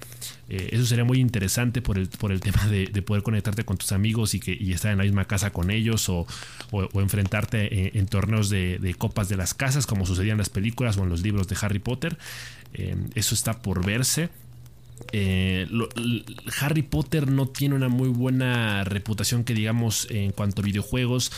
[0.49, 3.77] Eh, eso sería muy interesante por el, por el tema de, de poder conectarte con
[3.77, 6.27] tus amigos y, que, y estar en la misma casa con ellos o,
[6.95, 11.10] enfrentarte en, torneos de, copas de las casas como sucedía en las películas o en
[11.10, 12.17] los libros de Harry Potter.
[12.73, 14.27] Eh, eso está por verse.
[15.13, 15.65] Eh,
[16.60, 21.32] Harry Potter no tiene una muy buena reputación que digamos en cuanto a videojuegos.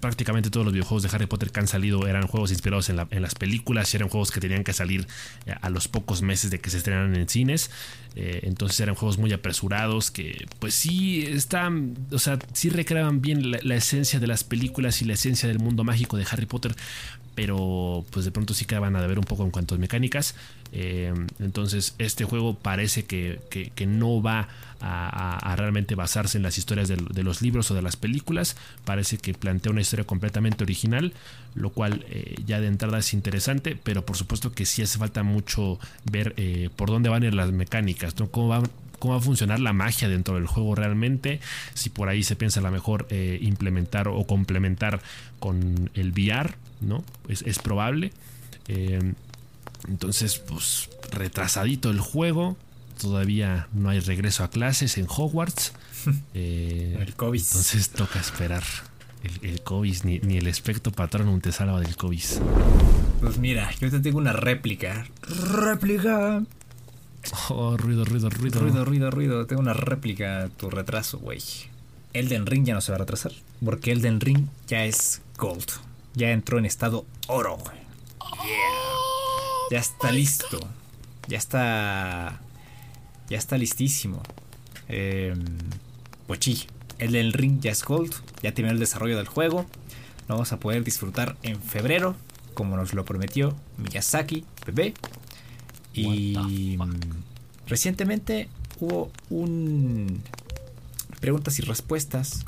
[0.00, 3.08] Prácticamente todos los videojuegos de Harry Potter que han salido eran juegos inspirados en, la-
[3.10, 5.06] en las películas y eran juegos que tenían que salir
[5.46, 7.70] eh, a los pocos meses de que se estrenaran en cines.
[8.14, 13.50] Eh, entonces eran juegos muy apresurados que pues sí están, o sea, sí recreaban bien
[13.50, 16.74] la, esencia de las películas y la esencia del mundo mágico de Harry Potter,
[17.34, 20.34] pero pues de pronto sí quedaban a deber un poco en cuanto a mecánicas.
[20.72, 23.40] Eh, entonces este juego parece que-
[23.74, 24.48] que no va
[24.80, 28.56] a, realmente basarse en las historias de, los libros o de las películas.
[28.84, 31.12] Parece que plantea una historia completamente original,
[31.54, 35.22] lo cual eh, ya de entrada es interesante, pero por supuesto que sí hace falta
[35.22, 38.30] mucho ver eh, por dónde van a ir las mecánicas, ¿no?
[38.30, 38.62] cómo va
[38.98, 41.38] cómo va a funcionar la magia dentro del juego realmente,
[41.74, 45.02] si por ahí se piensa a lo mejor eh, implementar o complementar
[45.38, 47.04] con el VR, ¿no?
[47.28, 48.10] Es, es probable.
[49.86, 52.56] Entonces, pues retrasadito el juego,
[53.00, 55.72] todavía no hay regreso a clases en Hogwarts.
[56.34, 57.40] Eh, El COVID.
[57.40, 58.62] Entonces toca esperar
[59.24, 62.22] el, el COVID, ni, ni el espectro patrón te salva del COVID.
[63.20, 65.06] Pues mira, yo te tengo una réplica.
[65.22, 66.44] Réplica.
[67.48, 68.60] Oh, ruido, ruido, ruido.
[68.60, 69.46] Ruido, ruido, ruido.
[69.46, 71.40] Tengo una réplica a tu retraso, güey.
[72.12, 73.32] Elden Ring ya no se va a retrasar.
[73.64, 75.66] Porque Elden Ring ya es Gold.
[76.14, 77.58] Ya entró en estado oro.
[77.60, 78.52] Yeah.
[79.72, 80.60] Ya está listo.
[81.26, 82.40] Ya está.
[83.28, 84.22] Ya está listísimo.
[84.88, 85.34] Eh,
[86.26, 86.66] pues sí,
[86.98, 88.14] Elden Ring ya es Gold.
[88.42, 89.66] Ya terminó el desarrollo del juego.
[90.28, 92.16] Lo vamos a poder disfrutar en febrero.
[92.54, 94.94] Como nos lo prometió Miyazaki, bebé.
[95.92, 96.78] Y
[97.66, 98.48] recientemente
[98.80, 100.22] hubo un
[101.20, 102.44] preguntas y respuestas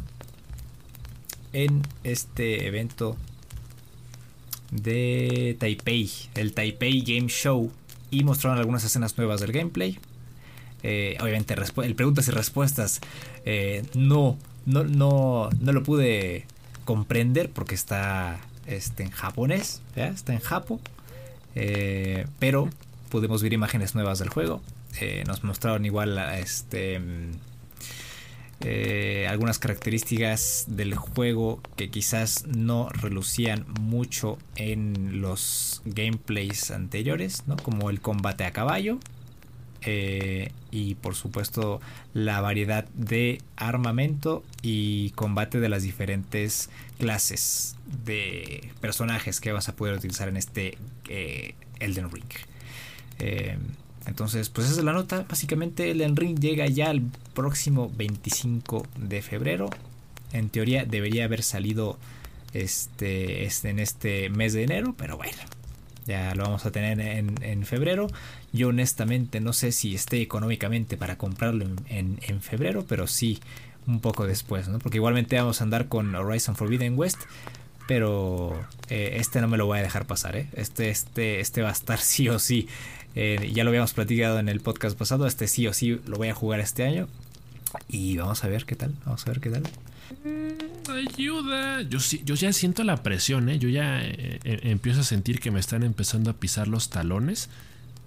[1.52, 3.16] en este evento
[4.70, 7.72] de Taipei, el Taipei Game Show,
[8.10, 9.98] y mostraron algunas escenas nuevas del gameplay.
[10.82, 13.00] Eh, obviamente, el preguntas y respuestas
[13.44, 16.46] eh, no, no, no, no lo pude
[16.84, 20.80] comprender porque está este, en japonés, está en japo,
[21.54, 22.70] eh, pero
[23.10, 24.62] pudimos ver imágenes nuevas del juego.
[25.26, 27.30] Nos mostraron igual este mm,
[29.28, 37.56] algunas características del juego que quizás no relucían mucho en los gameplays anteriores, ¿no?
[37.56, 38.98] como el combate a caballo
[39.82, 41.80] eh, y por supuesto
[42.14, 49.76] la variedad de armamento y combate de las diferentes clases de personajes que vas a
[49.76, 52.24] poder utilizar en este eh, Elden Ring.
[54.08, 55.26] Entonces, pues esa es la nota.
[55.28, 57.02] Básicamente, el Ring llega ya el
[57.34, 59.68] próximo 25 de febrero.
[60.32, 61.98] En teoría debería haber salido
[62.54, 65.38] este, este, en este mes de enero, pero bueno,
[66.08, 68.08] ya lo vamos a tener en, febrero.
[68.52, 73.38] Yo honestamente no sé si esté económicamente para comprarlo en, en, febrero, pero sí
[73.86, 74.80] un poco después, ¿no?
[74.80, 77.20] Porque igualmente vamos a andar con Horizon Forbidden West,
[77.86, 80.48] pero eh, este no me lo voy a dejar pasar, ¿eh?
[80.54, 82.68] Este, este, este va a estar sí o sí
[83.14, 85.26] eh, ya lo habíamos platicado en el podcast pasado.
[85.26, 87.08] Este sí o sí lo voy a jugar este año.
[87.88, 88.94] Y vamos a ver qué tal.
[89.04, 89.62] Vamos a ver qué tal.
[90.24, 91.82] Mm, ayuda.
[91.82, 93.58] Yo, yo ya siento la presión, ¿eh?
[93.58, 97.48] Yo ya eh, eh, empiezo a sentir que me están empezando a pisar los talones.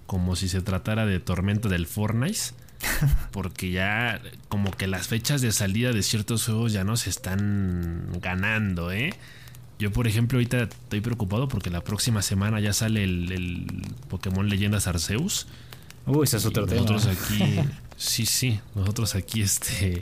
[0.07, 2.39] Como si se tratara de tormenta del Fortnite.
[3.31, 8.07] Porque ya como que las fechas de salida de ciertos juegos ya no se están
[8.19, 9.13] ganando, ¿eh?
[9.81, 14.85] Yo, por ejemplo, ahorita estoy preocupado porque la próxima semana ya sale el, Pokémon Leyendas
[14.85, 15.47] Arceus.
[16.05, 16.81] Uy, ese es otro tema.
[16.81, 17.55] Nosotros aquí,
[17.97, 19.99] sí, sí, nosotros aquí, este,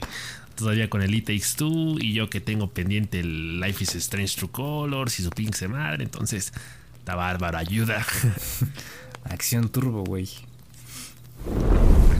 [0.60, 4.36] todavía con el It Takes Two y yo que tengo pendiente el Life is Strange
[4.36, 6.52] True Colors y su pink se madre, entonces,
[6.98, 8.06] está bárbaro, ayuda.
[9.24, 10.28] Acción turbo, güey.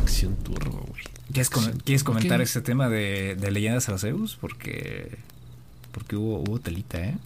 [0.03, 1.05] Acción turbo, güey.
[1.85, 4.37] ¿Quieres, comentar ese tema de, de Leyendas Arceus?
[4.41, 5.17] Porque,
[5.93, 7.17] porque hubo, hubo telita, ¿eh?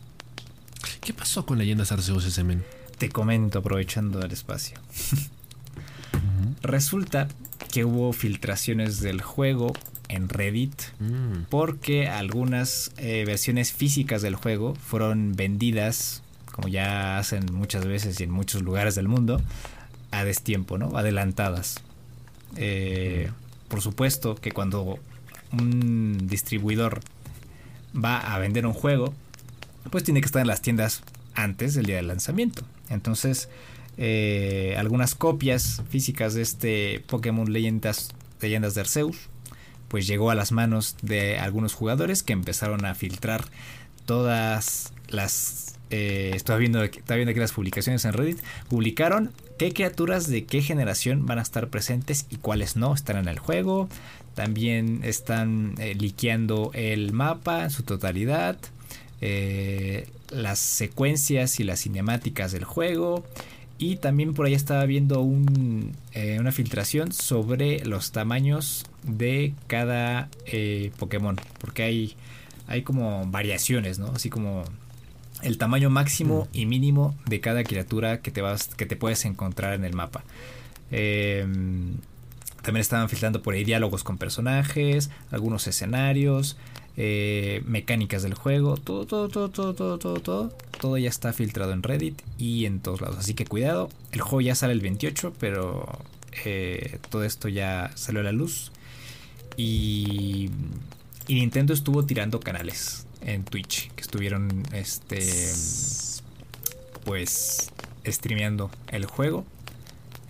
[1.01, 2.63] ¿Qué pasó con Leyendas Arceus ese men?
[2.99, 4.79] Te comento aprovechando el espacio.
[6.63, 7.29] Resulta
[7.73, 9.73] que hubo filtraciones del juego
[10.09, 11.45] en Reddit mm.
[11.51, 18.25] porque algunas eh, versiones físicas del juego fueron vendidas, como ya hacen muchas veces y
[18.25, 19.41] en muchos lugares del mundo,
[20.11, 20.97] a destiempo, ¿no?
[20.97, 21.81] Adelantadas.
[22.57, 23.31] Eh,
[23.69, 24.99] por supuesto que cuando
[25.53, 27.01] un distribuidor
[27.95, 29.15] va a vender un juego,
[29.91, 31.03] pues tiene que estar en las tiendas
[31.35, 32.63] antes del día del lanzamiento.
[32.89, 33.49] Entonces,
[33.97, 39.29] eh, algunas copias físicas de este Pokémon Leyendas, Leyendas de Arceus,
[39.89, 43.45] pues llegó a las manos de algunos jugadores que empezaron a filtrar
[44.07, 45.75] todas las...
[45.91, 48.39] Eh, estaba, viendo, estaba viendo aquí las publicaciones en Reddit.
[48.69, 53.29] Publicaron qué criaturas de qué generación van a estar presentes y cuáles no están en
[53.29, 53.89] el juego.
[54.35, 58.57] También están eh, liqueando el mapa en su totalidad.
[59.21, 63.25] Eh, las secuencias y las cinemáticas del juego.
[63.79, 65.27] Y también por ahí estaba viendo
[66.13, 72.17] eh, una filtración sobre los tamaños de cada eh, Pokémon, porque hay,
[72.67, 74.09] hay como variaciones, ¿no?
[74.09, 74.65] Así como
[75.43, 76.57] el tamaño máximo mm.
[76.57, 80.25] y mínimo de cada criatura que te, vas, que te puedes encontrar en el mapa.
[80.91, 81.97] Em,
[82.63, 86.57] también estaban filtrando por ahí diálogos con personajes, algunos escenarios,
[86.97, 90.53] eh, mecánicas del juego, todo, todo, todo, todo, todo, todo, todo.
[90.81, 93.19] Todo ya está filtrado en Reddit y en todos lados.
[93.19, 95.99] Así que cuidado, el juego ya sale el 28, pero
[96.45, 98.73] eh, todo esto ya salió a la luz.
[99.57, 100.51] Y,
[101.27, 105.21] y, Nintendo estuvo tirando canales en Twitch que estuvieron, este,
[107.05, 107.71] pues,
[108.07, 109.45] streameando el juego.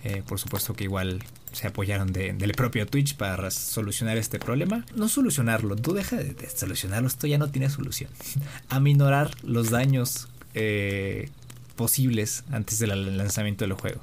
[0.03, 1.23] Eh, por supuesto que igual
[1.55, 4.85] se apoyaron del propio Twitch para solucionar este problema.
[4.95, 8.11] No solucionarlo, tú deja de, solucionarlo, esto ya no tiene solución.
[8.69, 11.29] Aminorar los daños eh,
[11.75, 14.01] posibles antes del lanzamiento del juego.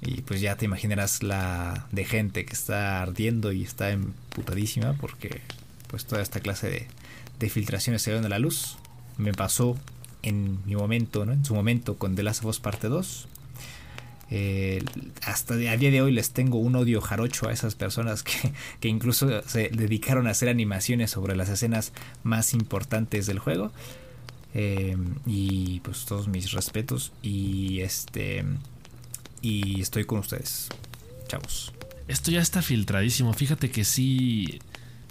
[0.00, 5.40] Y pues ya te imaginarás la de gente que está ardiendo y está emputadísima porque
[5.88, 6.86] pues toda esta clase de,
[7.38, 8.76] de filtraciones se ven a la luz.
[9.16, 9.76] Me pasó
[10.22, 11.32] en mi momento, ¿no?
[11.32, 13.28] En su momento con The Last of Us Parte 2
[14.30, 14.84] eh,
[15.22, 18.88] hasta a día de hoy les tengo un odio jarocho a esas personas que, que,
[18.88, 23.72] incluso se dedicaron a hacer animaciones sobre las escenas más importantes del juego.
[24.54, 28.44] Eh, y pues todos mis respetos y este
[29.42, 30.68] y estoy con ustedes.
[31.28, 31.72] Chavos.
[32.08, 33.32] Esto ya está filtradísimo.
[33.34, 34.60] Fíjate que sí,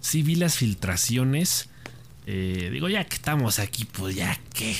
[0.01, 1.69] sí vi las filtraciones.
[2.25, 4.75] Eh, digo, ya que estamos aquí, pues ya que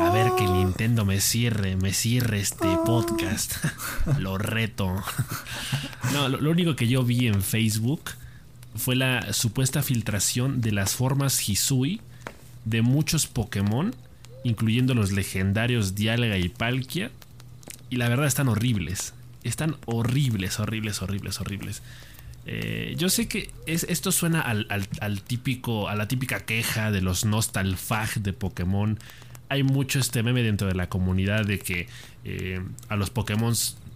[0.00, 3.56] a ver que Nintendo me cierre, me cierre este podcast.
[4.18, 4.96] lo reto.
[6.14, 8.12] No, lo, único que yo vi en Facebook
[8.74, 12.00] fue la supuesta filtración de las formas Hisui
[12.64, 13.94] de muchos Pokémon,
[14.42, 17.10] incluyendo los legendarios Dialga y Palkia.
[17.90, 19.14] Y la verdad están horribles.
[19.42, 21.82] Están horribles, horribles, horribles, horribles.
[22.46, 27.24] Eh, yo sé que es, esto suena al, típico, a la típica queja de los
[27.24, 28.98] nostalfag de Pokémon.
[29.48, 31.88] Hay mucho este meme dentro de la comunidad de que
[32.24, 33.54] eh, a los Pokémon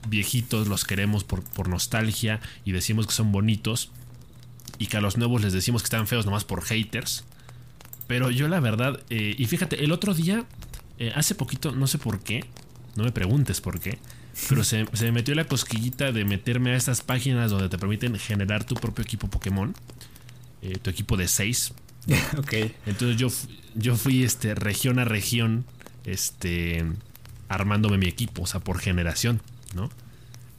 [0.08, 3.90] viejitos los queremos por, por, nostalgia y decimos que son bonitos.
[4.76, 7.24] Y que a los nuevos les decimos que están feos nomás por haters.
[8.08, 10.44] Pero yo la verdad, eh, y fíjate, el otro día,
[11.14, 12.44] hace poquito, no sé por qué,
[12.96, 13.98] no me preguntes por qué,
[14.48, 18.64] pero se, me metió la cosquillita de meterme a estas páginas donde te permiten generar
[18.64, 19.74] tu propio equipo Pokémon.
[20.62, 21.72] Eh, tu equipo de 6.
[22.38, 22.52] ok.
[22.86, 23.28] Entonces yo,
[23.74, 25.64] yo fui este, región a región
[26.04, 26.84] este,
[27.48, 29.40] armándome mi equipo, o sea, por generación,
[29.74, 29.90] ¿no?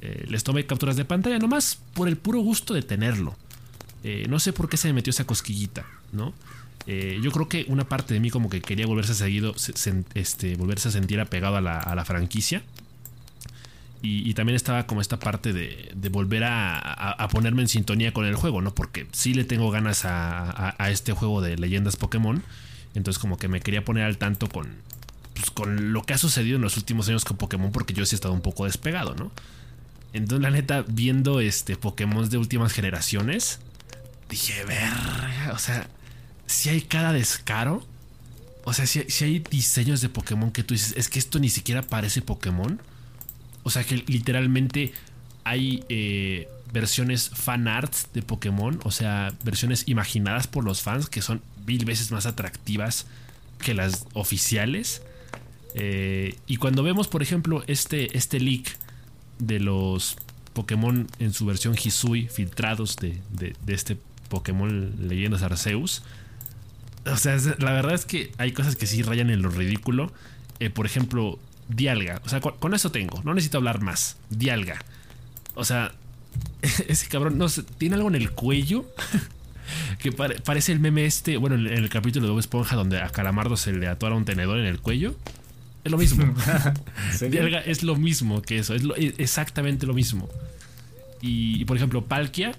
[0.02, 3.36] Eh, les tomé capturas de pantalla nomás por el puro gusto de tenerlo.
[4.04, 6.34] Eh, no sé por qué se me metió esa cosquillita, ¿no?
[6.88, 9.56] Yo creo que una parte de mí como que quería volverse seguido,
[10.14, 12.64] este, volverse a sentir apegado a la, a la franquicia.
[14.08, 18.62] Y, también estaba como esta parte de, volver a, ponerme en sintonía con el juego,
[18.62, 18.74] ¿no?
[18.76, 22.44] Porque sí le tengo ganas a, este juego de leyendas Pokémon.
[22.94, 24.76] Entonces como que me quería poner al tanto con,
[25.34, 28.16] pues, con lo que ha sucedido en los últimos años con Pokémon porque yo sí
[28.16, 29.32] he estado un poco despegado, ¿no?
[30.14, 33.60] Entonces la neta, viendo este Pokémon de últimas generaciones,
[34.30, 34.92] dije, ver,
[35.52, 35.88] o sea,
[36.46, 37.86] si hay cada descaro.
[38.64, 41.50] O sea, si, si hay diseños de Pokémon que tú dices, es que esto ni
[41.50, 42.82] siquiera parece Pokémon.
[43.64, 44.93] O sea que literalmente
[45.43, 51.22] hay eh, versiones fan arts de Pokémon, o sea, versiones imaginadas por los fans que
[51.22, 53.06] son mil veces más atractivas
[53.60, 55.02] que las oficiales.
[55.74, 58.78] Eh, y cuando vemos, por ejemplo, este, este leak
[59.39, 60.18] de los
[60.54, 63.22] Pokémon en su versión Hisui filtrados de,
[63.68, 63.98] este
[64.30, 66.04] Pokémon Leyendas Arceus.
[67.06, 70.12] O sea, la verdad es que hay cosas que sí rayan en lo ridículo.
[70.60, 72.22] Eh, por ejemplo, Dialga.
[72.26, 73.22] O sea, con, eso tengo.
[73.24, 74.18] No necesito hablar más.
[74.30, 74.84] Dialga.
[75.53, 75.93] O sea,
[76.88, 78.86] ese cabrón, no sé, tiene algo en el cuello.
[79.99, 81.38] que parece el meme este.
[81.38, 84.60] Bueno, en el capítulo de Bob Esponja, donde a Calamardo se le atora un tenedor
[84.60, 85.16] en el cuello.
[85.84, 86.34] Es lo mismo.
[87.30, 88.74] Dialga es lo mismo que eso.
[88.74, 88.84] Es
[89.18, 90.30] exactamente lo mismo.
[91.22, 92.53] Y, por ejemplo, Palkia.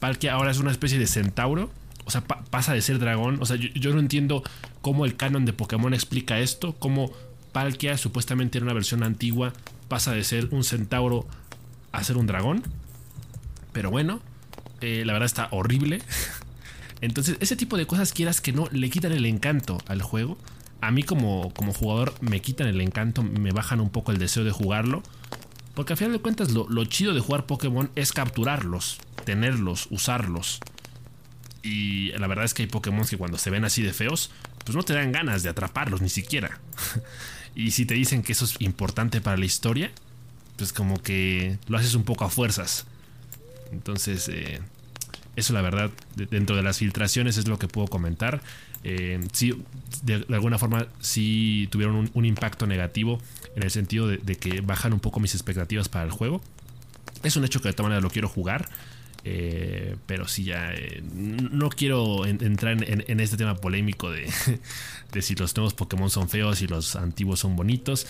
[0.00, 1.70] Palkia ahora es una especie de centauro.
[2.04, 3.38] O sea, pasa de ser dragón.
[3.40, 4.42] O sea, yo, no entiendo
[4.80, 6.74] cómo el canon de Pokémon explica esto.
[6.78, 7.12] Cómo
[7.52, 9.52] Palkia supuestamente era una versión antigua,
[9.88, 11.26] pasa de ser un centauro
[11.92, 12.62] a ser un dragón.
[13.72, 14.20] Pero bueno,
[14.80, 16.02] eh, la verdad está horrible.
[17.00, 20.38] Entonces, ese tipo de cosas quieras que no le quitan el encanto al juego.
[20.80, 24.44] A mí como, como jugador me quitan el encanto, me bajan un poco el deseo
[24.44, 25.02] de jugarlo.
[25.74, 30.60] Porque a final de cuentas lo, lo chido de jugar Pokémon es capturarlos, tenerlos, usarlos.
[31.62, 34.30] Y la verdad es que hay Pokémon que cuando se ven así de feos,
[34.64, 36.60] pues no te dan ganas de atraparlos ni siquiera.
[37.54, 39.90] Y si te dicen que eso es importante para la historia,
[40.56, 42.86] pues como que lo haces un poco a fuerzas.
[43.72, 44.60] Entonces, eh,
[45.36, 48.40] eso la verdad, dentro de las filtraciones es lo que puedo comentar.
[48.84, 49.20] Eh,
[50.02, 53.20] de, alguna forma sí tuvieron un, impacto negativo
[53.54, 56.42] en el sentido de, que bajan un poco mis expectativas para el juego.
[57.22, 58.68] Es un hecho que de todas maneras lo quiero jugar.
[59.24, 64.10] Eh, pero sí, ya eh, no quiero entrar en, este tema polémico
[65.12, 68.06] de, si los nuevos Pokémon son feos y los antiguos son bonitos.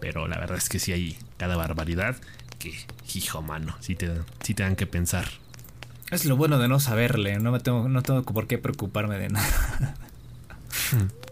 [0.00, 2.16] Pero la verdad es que sí hay cada barbaridad
[2.58, 2.74] que,
[3.14, 4.10] hijo mano, sí te,
[4.42, 5.26] sí te dan que pensar.
[6.10, 9.28] Es lo bueno de no saberle, no, me tengo, no tengo por qué preocuparme de
[9.30, 9.94] nada.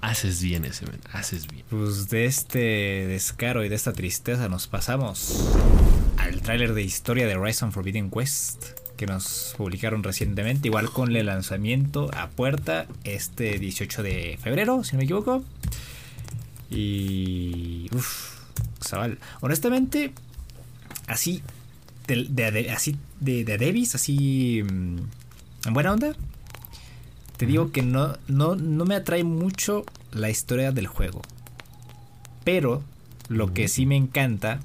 [0.00, 1.64] haces bien ese, haces bien.
[1.68, 5.56] Pues de este descaro y de esta tristeza nos pasamos
[6.26, 8.64] al tráiler de historia de Horizon Forbidden Quest
[8.96, 14.92] que nos publicaron recientemente, igual con el lanzamiento a puerta este 18 de febrero, si
[14.92, 15.44] no me equivoco.
[16.68, 18.40] Y uff,
[19.40, 20.12] honestamente,
[21.06, 21.42] así
[22.08, 24.98] de, así de, de Davis, así mm,
[25.66, 26.12] en buena onda.
[27.36, 31.22] Te digo que no, no, no me atrae mucho la historia del juego.
[32.42, 32.82] Pero
[33.28, 34.58] lo que sí me encanta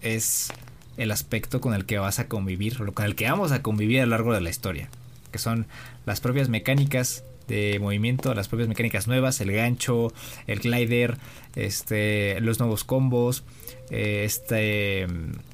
[0.00, 0.50] es
[0.98, 4.04] el aspecto con el que vas a convivir, con el que vamos a convivir a
[4.04, 4.90] lo largo de la historia,
[5.32, 5.66] que son
[6.04, 10.12] las propias mecánicas de movimiento, las propias mecánicas nuevas, el gancho,
[10.46, 11.16] el glider,
[11.56, 13.44] este, los nuevos combos,
[13.90, 15.06] eh, este,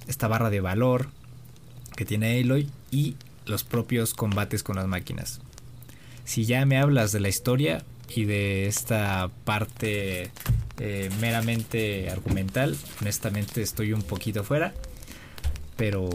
[0.08, 1.08] esta barra de valor
[1.96, 3.14] que tiene Aloy y
[3.46, 5.40] los propios combates con las máquinas.
[6.24, 10.30] Si ya me hablas de la historia y de esta parte
[10.80, 14.74] eh, meramente argumental, honestamente estoy un poquito fuera.
[15.76, 16.08] Pero.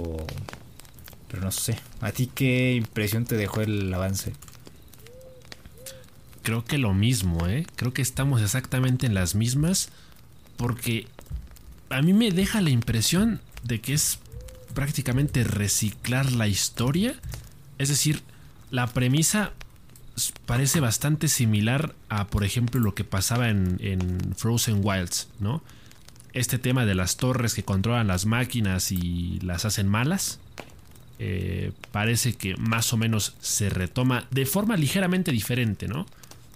[1.27, 1.77] Pero no sé.
[2.01, 4.33] ¿A ti qué impresión te dejó el avance?
[6.43, 7.67] Creo que lo mismo, ¿eh?
[7.75, 9.89] Creo que estamos exactamente en las mismas.
[10.57, 11.07] Porque
[11.89, 14.19] a mí me deja la impresión de que es
[14.73, 17.15] prácticamente reciclar la historia.
[17.77, 18.21] Es decir,
[18.71, 19.53] la premisa
[20.45, 25.61] parece bastante similar a, por ejemplo, lo que pasaba en, Frozen Wilds, ¿no?
[26.33, 30.39] Este tema de las torres que controlan las máquinas y las hacen malas.
[31.21, 36.05] Eh, parece que más o menos se retoma de forma ligeramente diferente, ¿no?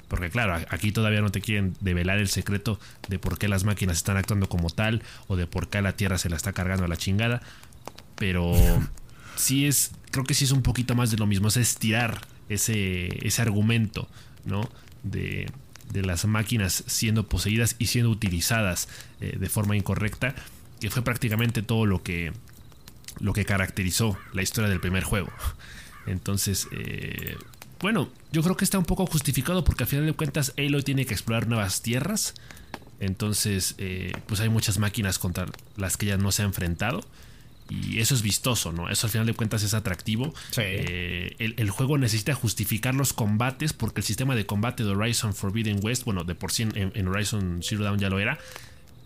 [0.08, 3.98] Porque claro, aquí todavía no te quieren develar el secreto de por qué las máquinas
[3.98, 6.88] están actuando como tal o de por qué la Tierra se la está cargando a
[6.88, 7.42] la chingada.
[8.16, 8.54] Pero
[9.36, 13.26] sí es, creo que sí es un poquito más de lo mismo, es estirar ese,
[13.28, 14.08] ese argumento,
[14.46, 14.70] ¿no?
[15.02, 15.48] De,
[16.02, 18.88] las máquinas siendo poseídas y siendo utilizadas
[19.22, 20.36] eh, de forma incorrecta,
[20.80, 22.34] que fue prácticamente todo lo que,
[23.20, 25.32] lo que caracterizó la historia del primer juego.
[26.06, 27.38] Entonces, eh,
[27.80, 31.06] bueno, yo creo que está un poco justificado porque al final de cuentas Aloy tiene
[31.06, 32.34] que explorar nuevas tierras.
[33.00, 37.02] Entonces, eh, pues hay muchas máquinas contra las que ella no se ha enfrentado.
[37.70, 38.90] Y eso es vistoso, ¿no?
[38.90, 40.34] Eso al final de cuentas es atractivo.
[40.58, 45.80] Eh, el, juego necesita justificar los combates porque el sistema de combate de Horizon Forbidden
[45.82, 48.38] West, bueno, de por sí en, Horizon Zero Dawn ya lo era,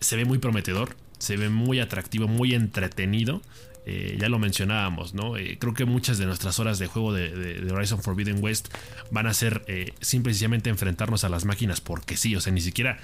[0.00, 3.42] se ve muy prometedor, se ve muy atractivo, muy entretenido.
[3.90, 5.38] Eh, ya lo mencionábamos, ¿no?
[5.38, 8.68] Eh, creo que muchas de nuestras horas de juego de, Horizon Forbidden West
[9.10, 9.64] van a ser
[10.00, 12.98] simple y sencillamente enfrentarnos a las máquinas porque sí, o sea, ni siquiera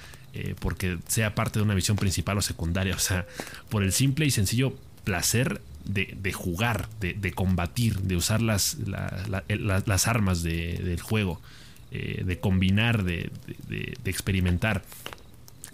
[0.58, 3.24] porque sea parte de una misión principal o secundaria, o sea,
[3.70, 10.42] por el simple y sencillo placer de, jugar, de, combatir, de usar las, las armas
[10.42, 11.40] del juego,
[11.90, 13.30] eh, de combinar, de,
[14.04, 14.82] experimentar.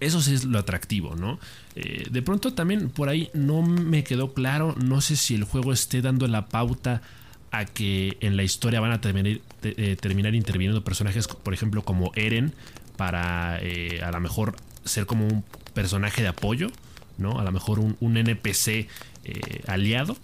[0.01, 1.39] Eso sí es lo atractivo, ¿no?
[1.77, 5.73] Eh, de pronto también por ahí no me quedó claro, no sé si el juego
[5.73, 7.03] esté dando la pauta
[7.51, 12.13] a que en la historia van a terminar, eh, terminar interviniendo personajes, por ejemplo, como
[12.15, 12.55] Eren,
[12.97, 16.71] para a lo mejor ser como un personaje de apoyo,
[17.19, 17.39] ¿no?
[17.39, 18.89] A lo mejor un, un NPC
[19.31, 20.17] eh, aliado.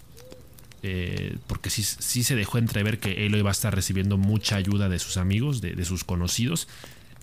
[0.82, 4.98] Eh, porque sí, se dejó entrever que Aloy va a estar recibiendo mucha ayuda de
[4.98, 6.68] sus amigos, de, sus conocidos,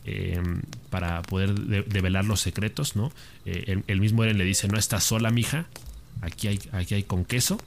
[0.06, 0.42] eh,
[0.90, 3.14] para poder develar los secretos, ¿no?
[3.46, 5.68] El, mismo Eren le dice, no estás sola, mija,
[6.22, 7.58] aquí hay, aquí hay con queso.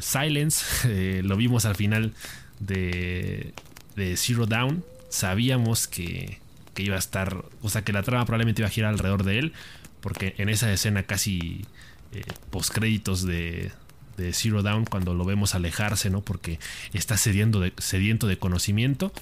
[0.00, 2.12] Silence, lo vimos al final
[2.60, 3.52] de,
[3.96, 6.38] de Zero Down, sabíamos que,
[6.74, 9.40] que iba a estar, o sea, que la trama probablemente iba a girar alrededor de
[9.40, 9.52] él,
[10.00, 11.64] porque en esa escena casi
[12.12, 13.70] eh, postcréditos de,
[14.16, 16.22] de Zero Down cuando lo vemos alejarse, ¿no?
[16.22, 16.58] Porque
[16.92, 19.12] está sediento de, sediento de conocimiento.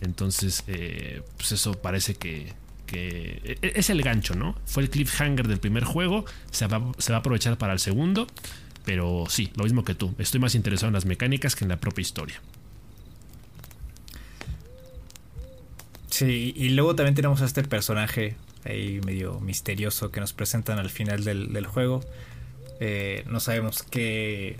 [0.00, 2.52] Entonces, eh, pues eso parece que,
[2.86, 4.56] que, e, es el gancho, ¿no?
[4.66, 8.26] Fue el cliffhanger del primer juego, se va, se va a aprovechar para el segundo,
[8.84, 11.78] pero sí, lo mismo que tú, estoy más interesado en las mecánicas que en la
[11.78, 12.40] propia historia.
[16.08, 20.90] Sí, y luego también tenemos a este personaje ahí medio misterioso que nos presentan al
[20.90, 22.04] final del, juego.
[22.80, 24.56] Eh, no sabemos qué,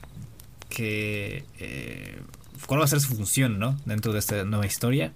[0.68, 2.18] qué eh,
[2.66, 3.78] cuál va a ser su función, ¿no?
[3.84, 5.12] Dentro de esta nueva historia.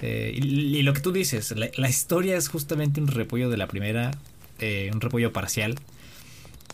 [0.00, 4.12] Eh, y, lo que tú dices, la, historia es justamente un repollo de la primera,
[4.92, 5.76] un repollo parcial,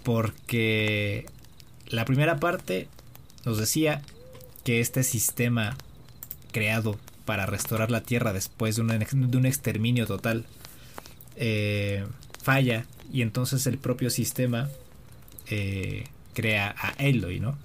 [0.03, 1.27] porque
[1.87, 2.89] la primera parte
[3.47, 4.03] nos decía
[4.63, 5.77] que este sistema
[6.53, 10.45] creado para restaurar la Tierra después de un, de un exterminio total
[11.37, 12.05] eh,
[12.43, 14.69] falla y entonces el propio sistema
[15.49, 16.05] eh,
[16.35, 17.57] crea a Eloy, ¿no?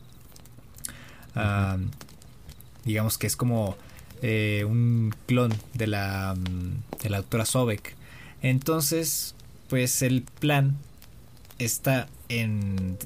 [2.84, 3.78] digamos que es como
[4.22, 7.96] eh, un clon de la, mm, de la doctora Sobek.
[8.42, 9.36] Entonces,
[9.70, 10.78] pues el plan
[11.58, 12.98] está en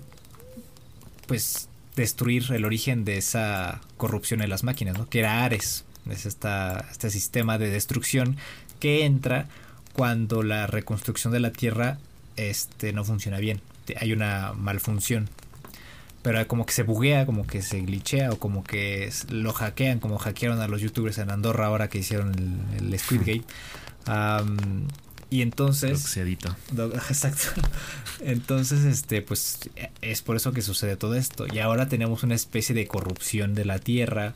[1.28, 5.08] pues destruir el origen de esa corrupción en las máquinas, ¿no?
[5.10, 5.86] Que era Ares.
[6.10, 8.38] Es esta, este sistema de destrucción
[8.80, 9.48] que entra
[9.94, 11.98] cuando la reconstrucción de la Tierra
[12.36, 13.62] este, no funciona bien.
[14.00, 15.30] Hay una malfunción.
[16.22, 20.18] Pero como que se buguea, como que se glitchea o como que lo hackean, como
[20.18, 22.34] hackearon a los youtubers en Andorra ahora que hicieron
[22.78, 23.44] el, Squid Game.
[25.30, 26.02] y entonces...
[27.10, 27.62] Exacto.
[28.22, 29.70] Entonces, este, pues
[30.02, 31.46] es por eso que sucede todo esto.
[31.52, 34.34] Y ahora tenemos una especie de corrupción de la tierra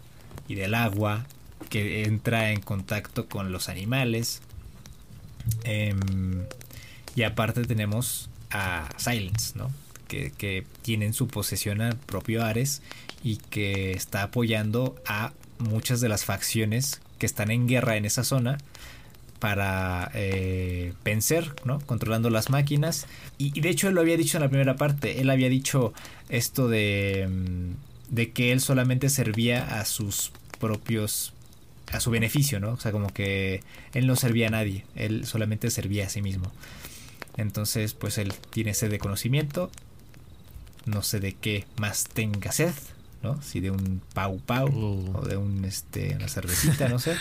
[0.50, 1.26] y del agua
[1.70, 4.42] que entra en contacto con los animales
[5.64, 6.46] Em,
[7.16, 9.72] y aparte tenemos a Silence, ¿no?
[10.08, 12.82] Que, que tiene en su posesión al propio Ares
[13.24, 18.24] y que está apoyando a muchas de las facciones que están en guerra en esa
[18.24, 18.58] zona
[19.40, 21.80] para eh, vencer, ¿no?
[21.82, 23.06] Controlando las máquinas.
[23.38, 25.22] Y, de hecho él lo había dicho en la primera parte.
[25.22, 25.94] Él había dicho
[26.30, 27.76] esto de, em,
[28.10, 31.34] de que él solamente servía a sus propios
[31.92, 32.72] a su beneficio, ¿no?
[32.72, 33.64] O sea, como que
[33.94, 36.52] él no servía a nadie, él solamente servía a sí mismo.
[37.38, 39.72] Entonces, pues él tiene sed de conocimiento
[40.86, 42.74] no sé de qué más tenga sed,
[43.22, 43.42] ¿no?
[43.42, 45.18] Si de un pau pau Uh.
[45.18, 47.16] o de un este una cervecita, no sé.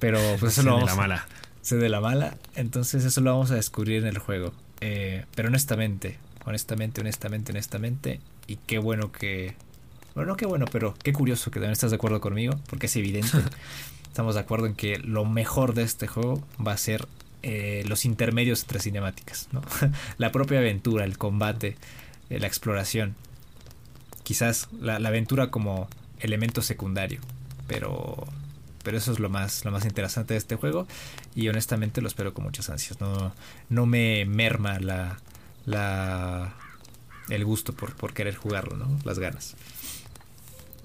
[0.00, 1.28] Pero pues eso lo de vamos la a- mala.
[1.62, 4.52] sed de la mala, entonces eso lo vamos a descubrir en el juego.
[4.80, 9.54] Eh, pero honestamente, honestamente, honestamente, honestamente, y qué bueno que
[10.14, 12.96] bueno, no qué bueno, pero qué curioso que también estás de acuerdo conmigo, porque es
[12.96, 13.30] evidente.
[14.08, 17.06] Estamos de acuerdo en que lo mejor de este juego va a ser
[17.42, 19.62] eh, los intermedios entre cinemáticas, ¿no?
[20.18, 21.76] la propia aventura, el combate,
[22.28, 23.14] eh, la exploración.
[24.24, 25.88] Quizás la, la aventura como
[26.20, 27.20] elemento secundario,
[27.66, 28.26] pero
[28.82, 30.86] pero eso es lo más lo más interesante de este juego
[31.34, 33.00] y honestamente lo espero con muchas ansias.
[33.00, 33.32] No
[33.68, 35.18] no me merma la
[35.66, 36.54] la
[37.28, 38.88] el gusto por, por querer jugarlo, ¿no?
[39.04, 39.56] Las ganas.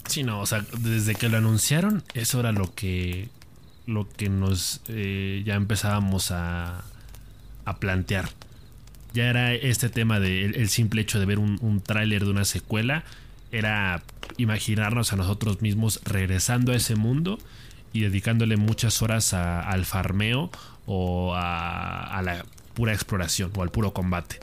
[0.08, 3.30] Sí, no, o sea, desde que lo anunciaron, eso era lo que
[3.88, 6.84] lo que nos eh, ya empezábamos a,
[7.66, 8.30] a plantear.
[9.14, 12.45] Ya era este tema de el, simple hecho de ver un, un tráiler de una
[12.45, 13.03] secuela,
[13.51, 14.03] era
[14.38, 17.39] imaginarnos a nosotros mismos regresando a ese mundo
[17.93, 20.51] y dedicándole muchas horas a- al farmeo
[20.88, 24.39] o a la pura exploración o al puro combate.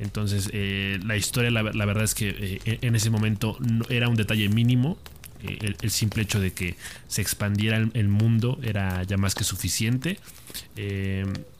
[0.00, 4.16] Entonces, eh, la historia, la, verdad es que eh, en ese momento no- era un
[4.16, 4.98] detalle mínimo.
[5.42, 6.74] Eh, el, simple hecho de que
[7.06, 10.18] se expandiera el, mundo era ya más que suficiente.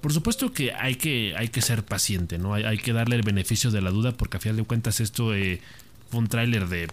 [0.00, 2.54] Por supuesto que hay que, hay que ser paciente, ¿no?
[2.54, 5.60] Hay, que darle el beneficio de la duda porque a final de cuentas esto fue
[6.20, 6.88] un tráiler de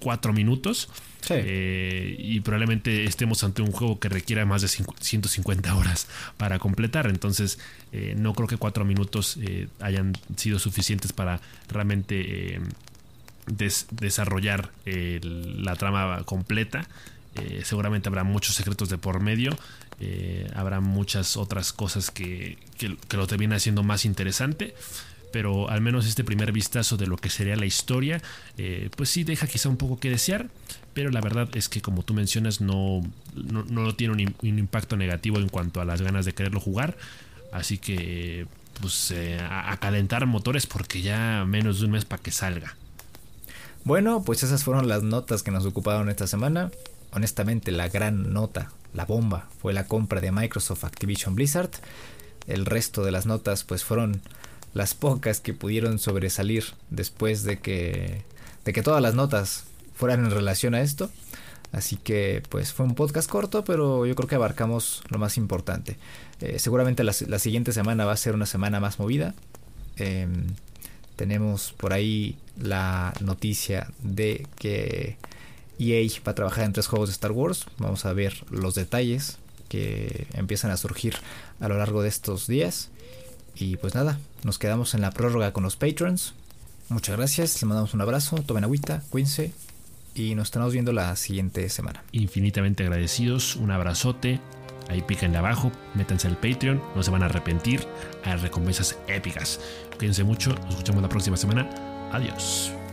[0.00, 0.88] cuatro minutos.
[1.30, 6.06] Eh, y probablemente estemos ante un juego que requiera más de cincu- 150 horas
[6.36, 7.06] para completar.
[7.06, 7.58] Entonces,
[7.92, 12.60] eh, no creo que cuatro minutos eh, hayan sido suficientes para realmente
[13.46, 16.86] des- desarrollar la trama completa.
[17.64, 19.56] Seguramente habrá muchos secretos de por medio.
[20.54, 24.74] habrá muchas otras cosas que, que, que lo termina haciendo más interesante.
[25.34, 28.22] Pero al menos este primer vistazo de lo que sería la historia,
[28.56, 30.46] eh, pues sí deja quizá un poco que desear.
[30.94, 33.02] Pero la verdad es que como tú mencionas, no,
[33.34, 36.60] no, no tiene un, im- un impacto negativo en cuanto a las ganas de quererlo
[36.60, 36.96] jugar.
[37.50, 38.46] Así que,
[38.80, 42.76] pues, eh, a, a calentar motores porque ya menos de un mes para que salga.
[43.82, 46.70] Bueno, pues esas fueron las notas que nos ocuparon esta semana.
[47.10, 51.70] Honestamente, la gran nota, la bomba, fue la compra de Microsoft Activision Blizzard.
[52.46, 54.22] El resto de las notas, pues fueron
[54.74, 58.22] las pocas que pudieron sobresalir después de que,
[58.64, 59.64] de que todas las notas
[59.94, 61.10] fueran en relación a esto.
[61.72, 65.96] Así que, pues fue un podcast corto, pero yo creo que abarcamos lo más importante.
[66.40, 69.34] Eh, seguramente la, la siguiente semana va a ser una semana más movida.
[69.96, 70.46] Em,
[71.16, 75.16] tenemos por ahí la noticia de que
[75.78, 77.66] EA va a trabajar en tres juegos de Star Wars.
[77.78, 81.16] Vamos a ver los detalles que empiezan a surgir
[81.60, 82.90] a lo largo de estos días.
[83.56, 86.34] Y pues nada, nos quedamos en la prórroga con los patrons.
[86.88, 89.52] Muchas gracias, les mandamos un abrazo, tomen agüita, cuídense
[90.14, 92.04] y nos estamos viendo la siguiente semana.
[92.12, 94.40] Infinitamente agradecidos, un abrazote.
[94.88, 97.86] Ahí píquenle abajo, métanse al Patreon, no se van a arrepentir.
[98.24, 99.60] Hay recompensas épicas.
[99.98, 101.68] Cuídense mucho, nos escuchamos la próxima semana.
[102.12, 102.83] Adiós.